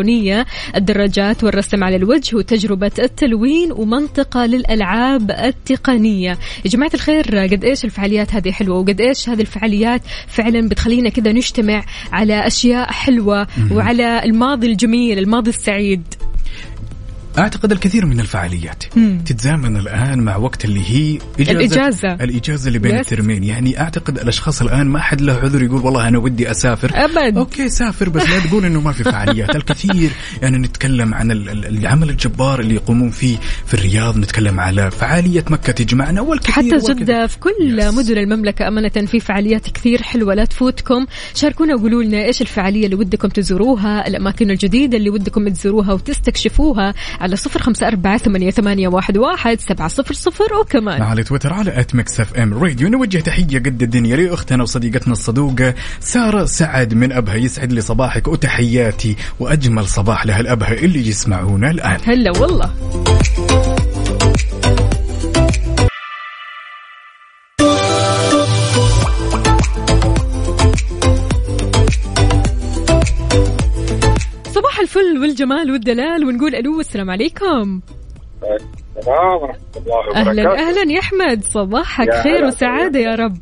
[0.05, 0.47] الكرتونيه
[0.77, 6.39] الدراجات والرسم على الوجه وتجربة التلوين ومنطقة للألعاب التقنية.
[6.65, 11.33] يا جماعة الخير قد إيش الفعاليات هذه حلوة وقد إيش هذه الفعاليات فعلا بتخلينا كذا
[11.33, 16.03] نجتمع على أشياء حلوة وعلى الماضي الجميل الماضي السعيد.
[17.39, 19.21] أعتقد الكثير من الفعاليات مم.
[19.27, 22.13] تتزامن الآن مع وقت اللي هي إجازة الإجازة.
[22.15, 22.99] الإجازة اللي بين.
[22.99, 27.37] الترمين يعني أعتقد الأشخاص الآن ما حد له عذر يقول والله أنا ودي أسافر أبد.
[27.39, 30.11] okay سافر بس لا تقول إنه ما في فعاليات الكثير
[30.43, 35.45] يعني نتكلم عن ال- ال- العمل الجبار اللي يقومون فيه في الرياض نتكلم على فعالية
[35.51, 36.95] مكة تجمعنا والكثير حتى.
[36.95, 37.95] جدة في كل yes.
[37.95, 42.97] مدن المملكة أمانة في فعاليات كثير حلوة لا تفوتكم شاركونا وقولوا لنا إيش الفعالية اللي
[42.97, 46.95] ودكم تزوروها الأماكن الجديدة اللي ودكم تزوروها وتستكشفوها
[47.25, 51.03] على صفر خمسة أربعة ثمانية, ثمانية واحد, واحد سبعة صفر صفر وكمان.
[51.03, 52.89] على تويتر على at Mix FM Radio.
[52.89, 59.17] نوجه تحية قد الدنيا لأختنا وصديقتنا الصدوقة سارة سعد من أبها يسعد لي صباحك وتحياتي
[59.41, 61.99] وأجمل صباح لها الأبها اللي يسمعونا الآن.
[62.07, 62.71] هلا والله.
[75.35, 77.81] والجمال والدلال ونقول ألو السلام عليكم.
[78.99, 81.45] السلام ورحمة الله أهلا وبركاته أهلا يا أحمد.
[81.45, 83.37] صباحك يا خير وسعادة يا رب.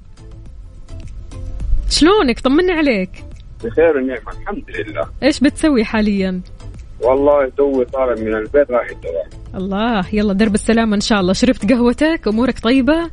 [1.91, 3.25] شلونك؟ طمنا عليك.
[3.65, 5.09] بخير ونعمة الحمد لله.
[5.23, 6.41] إيش بتسوي حاليا؟
[7.01, 9.29] والله توي طالع من البيت رايح الدوام.
[9.55, 11.33] الله يلا درب السلامة إن شاء الله.
[11.33, 13.11] شربت قهوتك؟ أمورك طيبة؟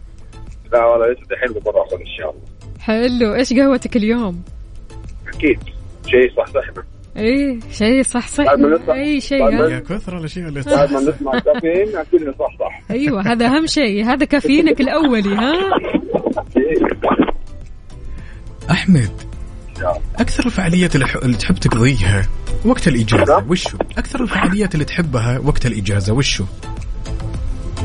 [0.74, 2.44] لا والله لسه دحين بروح إن شاء الله.
[2.80, 3.36] حلو.
[3.36, 4.44] إيش قهوتك اليوم؟
[5.28, 5.60] أكيد.
[6.08, 6.84] شيء صح صحنا
[7.18, 8.46] إيه شيء صح صح.
[8.90, 12.82] أي شيء ها؟ يا كثر الاشياء اللي بعد ما نسمع كافيين أكيد صح صح.
[12.92, 15.54] أيوة هذا أهم شيء هذا كافيينك الأولي ها؟
[18.72, 19.12] أحمد
[20.20, 22.28] أكثر الفعاليات اللي, تحب تقضيها
[22.66, 26.46] وقت الإجازة وشو؟ أكثر الفعاليات اللي تحبها وقت الإجازة وشو؟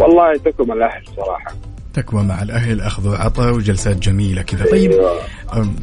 [0.00, 1.54] والله تكم الاهل صراحة.
[1.94, 4.64] تكوى مع الأهل أخذ وعطاء وجلسات جميلة كذا.
[4.70, 4.92] طيب.
[5.56, 5.76] أم،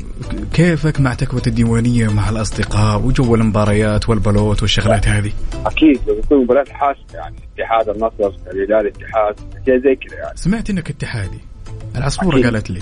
[0.53, 5.31] كيفك مع تكوة الديوانية مع الأصدقاء وجو المباريات والبلوت والشغلات هذه؟
[5.65, 10.37] أكيد لو يكون مباراة حاسمة يعني اتحاد النصر الهلال الاتحاد اشياء زي كذا يعني.
[10.37, 11.39] سمعت إنك اتحادي.
[11.95, 12.45] العصفورة أكيد.
[12.45, 12.81] قالت لي.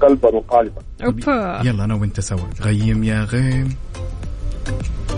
[0.00, 0.82] قلبا وقالبا.
[1.04, 1.60] أوبا.
[1.64, 2.38] يلا أنا وأنت سوا.
[2.60, 3.68] غيم يا غيم.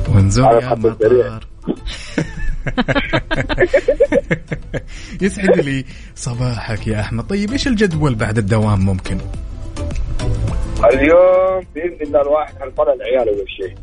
[0.09, 0.75] وانزل على يا.
[0.75, 1.47] مطار.
[5.23, 5.85] يسعد لي
[6.15, 7.25] صباحك يا أحمد.
[7.25, 9.19] طيب إيش الجدول بعد الدوام ممكن؟
[10.85, 13.75] اليوم بإذن الله الواحد حنطلع العيال أول شيء.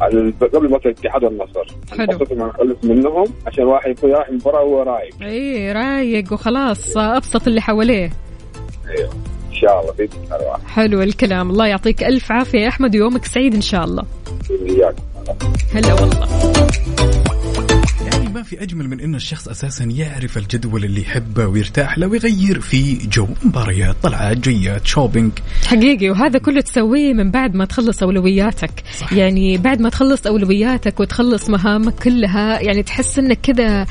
[0.00, 2.06] على- قبل ماتش الاتحاد والنصر حلو.
[2.46, 5.14] نخلص منهم عشان الواحد يكون رايح المباراه وهو رايق.
[5.22, 8.10] إيه رايق وخلاص أبسط اللي حواليه.
[8.98, 9.10] إيوه.
[9.50, 10.62] إن شاء الله بإذن الله الواحد.
[10.66, 11.50] حلو الكلام.
[11.50, 14.04] الله يعطيك ألف عافية يا أحمد ويومك سعيد إن شاء الله.
[15.74, 16.28] هلا والله.
[18.32, 22.94] ما في أجمل من إن الشخص أساسا يعرف الجدول اللي يحبه ويرتاح له ويغير في
[22.94, 23.28] جو.
[23.44, 25.32] مباريات طلعات جيات shopping
[25.66, 28.70] حقيقي وهذا كله تسويه من بعد ما تخلص أولوياتك.
[28.98, 29.12] صح.
[29.12, 33.86] يعني بعد ما تخلص أولوياتك وتخلص مهامك كلها يعني تحس إنك كذا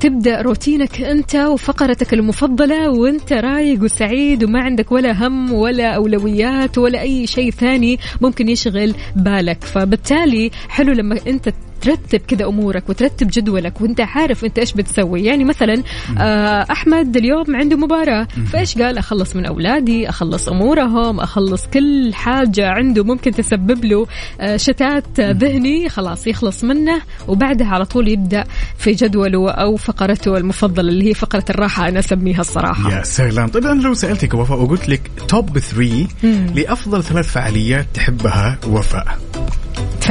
[0.00, 7.00] تبدأ روتينك أنت وفقرتك المفضلة وأنت رايق وسعيد وما عندك ولا هم ولا أولويات ولا
[7.00, 9.64] أي شيء ثاني ممكن يشغل بالك.
[9.64, 11.48] فبالتالي حلو لما أنت
[11.80, 15.24] ترتب كذا أمورك وترتب جدولك وأنت عارف أنت إيش بتسوي.
[15.24, 15.82] يعني مثلا
[16.18, 18.28] آه أحمد اليوم عنده مباراة.
[18.52, 24.06] فإيش قال؟ أخلص من أولادي أخلص أمورهم أخلص كل حاجة عنده ممكن تسبب له
[24.40, 25.88] آه شتات ذهني.
[25.88, 28.44] خلاص يخلص منه وبعدها على طول يبدأ
[28.78, 32.92] في جدوله أو فقرته المفضلة اللي هي فقرة الراحة أنا أسميها الصراحة.
[32.92, 33.48] يا سلام.
[33.48, 36.06] طيب أنا لو سألتك وفاء وقلت لك توب 3
[36.54, 39.18] لأفضل ثلاث فعاليات تحبها وفاء.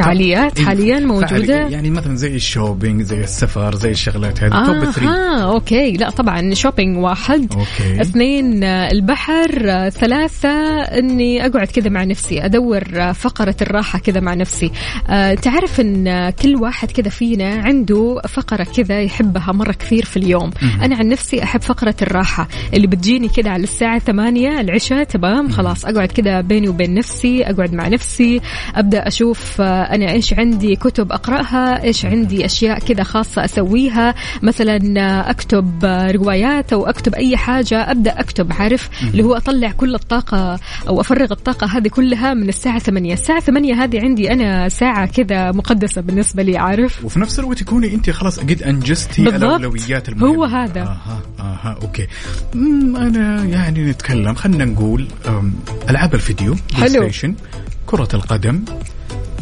[0.02, 5.08] فعاليات حاليا موجودة؟ يعني مثلا زي ال shopping زي السفر زي الشغلات هذه top 3
[5.08, 5.92] آه okay.
[5.92, 7.52] لا طبعا shopping واحد.
[7.52, 8.00] okay.
[8.02, 9.50] اثنين آه، البحر.
[9.70, 10.48] آه، ثلاثة
[10.80, 14.70] إني أقعد كذا مع نفسي أدور آه، فقرة الراحة كذا مع نفسي.
[15.08, 20.16] آه، تعرف إن آه، كل واحد كذا فينا عنده فقرة كذا يحبها مرة كثير في
[20.16, 20.50] اليوم.
[20.82, 25.84] أنا عن نفسي أحب فقرة الراحة اللي بتجيني كذا على الساعة ثمانية العشاء تمام خلاص.
[25.84, 28.40] أقعد كذا بيني وبين نفسي أقعد مع نفسي
[28.74, 29.64] أبدأ أشوف آه،
[29.94, 34.14] أنا إيش عندي كتب أقرأها إيش عندي أشياء كذا خاصة أسويها.
[34.42, 39.70] مثلا آه، أكتب آه، روايات أو أكتب أي حاجة أبدأ أكتب عارف؟ اللي هو أطلع
[39.70, 40.58] كل الطاقة
[40.88, 45.52] أو أفرغ الطاقة هذه كلها من الساعة 8 الساعة 8 هذه عندي أنا ساعة كذا
[45.52, 49.22] مقدسة بالنسبة لي عارف؟ وفي نفس الوقت تكوني انت خلاص قد أنجزتي.
[49.22, 50.36] الأولويات المهمة.
[50.36, 50.80] هو هذا.
[50.80, 52.06] أها أها أوكي.
[52.54, 55.08] مم، أنا يعني نتكلم خلينا نقول
[55.90, 57.34] ألعاب الفيديو play حلو.
[57.86, 58.64] كرة القدم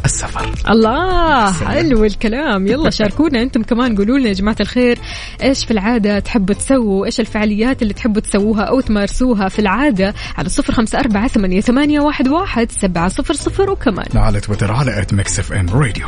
[0.04, 0.50] السفر.
[0.70, 1.52] الله.
[1.52, 2.66] حلو الكلام.
[2.66, 4.98] يلا شاركونا أنتم كمان قولوا لنا يا جماعة الخير
[5.42, 10.48] إيش في العادة تحبوا تسووا؟ إيش الفعاليات اللي تحبوا تسووها أو تمارسوها في العادة؟ على
[10.48, 14.06] صفر خمسة أربعة ثمانية, ثمانية واحد, واحد سبعة صفر صفر وكمان.
[14.14, 16.06] على تويتر على at Mix FM Radio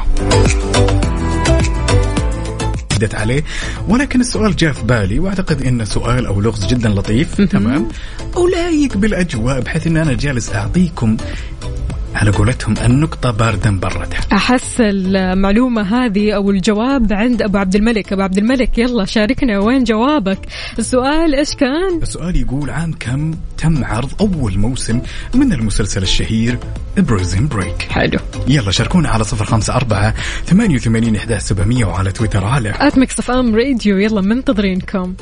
[2.95, 3.45] ردت عليه.
[3.89, 7.41] ولكن السؤال جاء في بالي وأعتقد انه سؤال أو لغز جدا لطيف.
[7.41, 7.89] تمام؟
[8.37, 11.17] ولايق بالاجواء بحيث إن أنا جالس أعطيكم
[12.17, 18.13] على قولتهم النقطة باردا بردها أحس المعلومة هذه أو الجواب عند أبو عبد الملك.
[18.13, 19.59] أبو عبد الملك يلا شاركنا.
[19.59, 20.39] وين جوابك؟
[20.79, 25.01] السؤال إيش كان؟ السؤال يقول عام كم تم عرض أول موسم
[25.35, 26.59] من المسلسل الشهير
[26.97, 28.19] Prison Break حلو.
[28.49, 30.15] يلا شاركونا على صفر خمسة أربعة
[30.47, 32.45] ثمانية وثمانين إحدى سبعمية وعلى تويتر.
[32.45, 35.15] على at Mix FM Radio يلا منتظرينكم.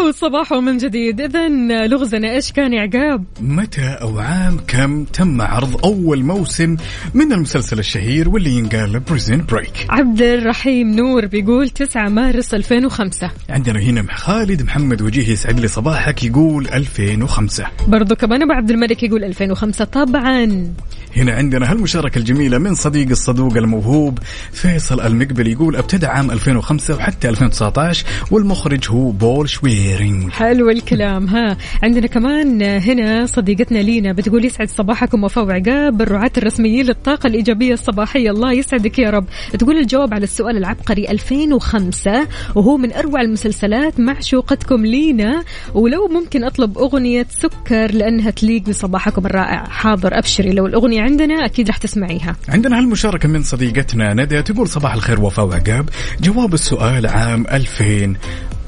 [0.00, 1.20] صباحو صباحو من جديد.
[1.20, 1.48] اذا
[1.86, 6.76] لغزنا إيش كان يا عقاب؟ متى أو عام كم تم عرض أول موسم
[7.14, 13.80] من المسلسل الشهير واللي ينقال Prison Break عبد الرحيم نور بيقول 9 مارس 2005 عندنا
[13.80, 19.24] هنا خالد محمد وجيه يسعد لي صباحك يقول 2005 برضو كمان أبو عبد الملك يقول
[19.24, 20.74] 2005 طبعا.
[21.16, 24.18] هنا عندنا هالمشاركة الجميلة من صديق الصدوق الموهوب
[24.52, 29.48] فيصل المقبل يقول أبتدى عام 2005 وحتى 2019 والمخرج هو بول
[29.90, 31.56] شويرينج حلو الكلام ها.
[31.82, 38.30] عندنا كمان هنا صديقتنا لينا بتقول يسعد صباحكم وفاء وعقاب الرعاة الرسميين للطاقة الإيجابية الصباحية.
[38.30, 39.26] الله يسعدك يا رب.
[39.58, 45.44] تقول الجواب على السؤال العبقري 2005 وهو من أروع المسلسلات معشوقتكم لينا.
[45.74, 49.64] ولو ممكن أطلب أغنية سكر لأنها تليق بصباحكم الرائع.
[49.64, 50.52] حاضر أبشري.
[50.52, 52.36] لو الأغنية عندنا أكيد رح تسمعيها.
[52.48, 55.88] عندنا هالمشاركة من صديقتنا ندى تقول صباح الخير وفاء وعقاب
[56.20, 57.46] جواب السؤال عام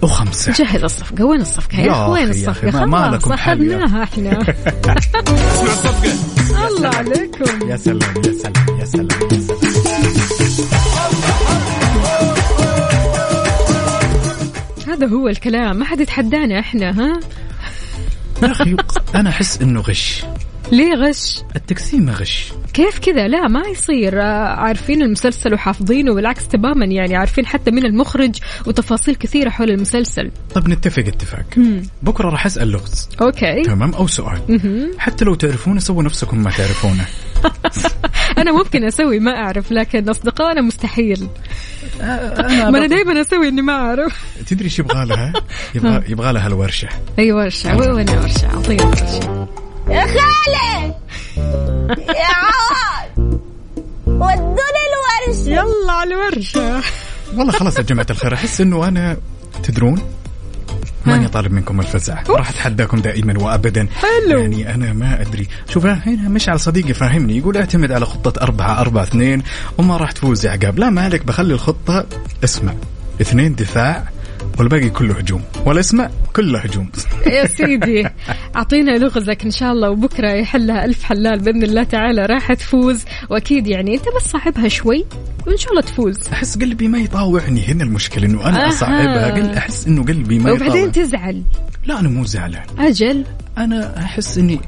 [0.02, 1.24] 2005 جهز الصفقة.
[1.24, 4.30] وين الصفقة يا أخي، وين الصفقة؟ أخي، ما- ما خلاص أخذناها إحنا.
[6.68, 7.68] الله عليكم.
[7.70, 9.62] يا سلام يا سلام يا سلام يا سلام.
[14.88, 15.76] هذا هو الكلام.
[15.76, 17.20] ما حد يتحدانا إحنا ها؟
[18.42, 18.76] يا أخي
[19.14, 20.24] أنا أحس إنه غش.
[20.72, 22.52] ليه غش؟ التقسيمة غش.
[22.74, 24.22] كيف كذا؟ لا ما يصير.
[24.22, 28.36] آه، عارفين المسلسل وحافظينه بالعكس تماما يعني عارفين حتى من المخرج
[28.66, 30.30] وتفاصيل كثيرة حول المسلسل.
[30.54, 31.44] طب نتفق اتفاق.
[32.02, 33.08] بكرة راح أسأل لغز.
[33.20, 33.62] أوكي.
[33.62, 34.40] تمام؟ أو سؤال.
[34.98, 37.04] حتى لو تعرفونه سووا نفسكم ما تعرفونه.
[38.38, 41.28] أنا ممكن أسوي ما أعرف لكن أصدقائنا مستحيل.
[42.00, 44.24] ما أنا دائما أسوي إني ما أعرف.
[44.46, 45.32] تدري إيش يبغى لها؟
[45.74, 46.88] يبغى يبغى لها الورشة.
[47.18, 47.76] أي ورشة.
[47.76, 50.94] وين الورشه أعطيني ورشه يا خالي
[51.98, 53.40] يا عوض!
[54.06, 55.50] ودوني الورشة.
[55.50, 56.80] يلا على الورشة.
[57.36, 59.16] والله خلاص يا جماعة الخير أحس إنه أنا
[59.62, 60.02] تدرون؟
[61.06, 62.22] ماني طالب منكم الفزع.
[62.28, 63.88] راح أتحداكم دائما وابدا.
[63.94, 64.40] حلو.
[64.40, 65.48] يعني أنا ما أدري.
[65.68, 67.38] شوف هنا مشعل صديقي فاهمني.
[67.38, 69.42] يقول اعتمد على خطة أربعة أربعة اثنين
[69.78, 70.78] وما راح تفوز يا عقاب.
[70.78, 72.06] لا ما عليك بخلي الخطة
[72.44, 72.74] اسمع
[73.20, 74.08] اثنين دفاع
[74.58, 76.90] والباقي كله هجوم ولا اسمع كله هجوم.
[77.26, 78.08] يا سيدي
[78.56, 83.04] أعطينا لغزك إن شاء الله وبكرة يحلها ألف حلال بإذن الله تعالى راح تفوز.
[83.30, 85.04] وأكيد يعني أنت بس صاحبها شوي
[85.46, 86.28] وإن شاء الله تفوز.
[86.32, 88.68] أحس قلبي ما يطاوعني هنا المشكلة إنه أنا أها.
[88.68, 89.30] أصعبها.
[89.30, 91.42] قل أحس إنه قلبي ما يطاوع وبعدين تزعل.
[91.86, 92.64] لا أنا مو زعلان.
[92.78, 93.24] أجل.
[93.58, 94.60] أنا أحس إني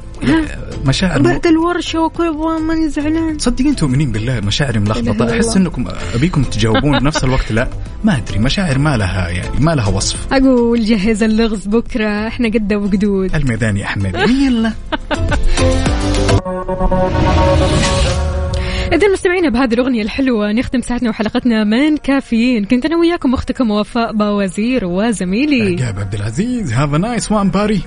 [0.85, 1.23] مشاعر.
[1.23, 2.31] بعد الورشة وكل
[2.61, 3.39] ماني زعلان.
[3.39, 5.37] صدقين تؤمنين بالله مشاعري ملخبطة.
[5.37, 5.57] أحس.
[5.57, 7.53] إنكم أبيكم تجاوبون بنفس الوقت.
[7.53, 7.69] لا
[8.05, 10.33] ما أدري مشاعر ما لها يعني ما لها وصف.
[10.33, 13.35] أقول جهز اللغز بكرة إحنا قده وقدود.
[13.35, 14.15] الميدان يا أحمد.
[14.15, 14.73] يلا.
[18.93, 22.65] إذا مستمعينا بهذه الأغنية الحلوة نختم ساعتنا وحلقتنا من كافيين.
[22.65, 25.83] كنت أنا وياكم أختكم وفاء باوزير وزميلي.
[25.83, 27.81] عقاب عبد العزيز have nice one bye.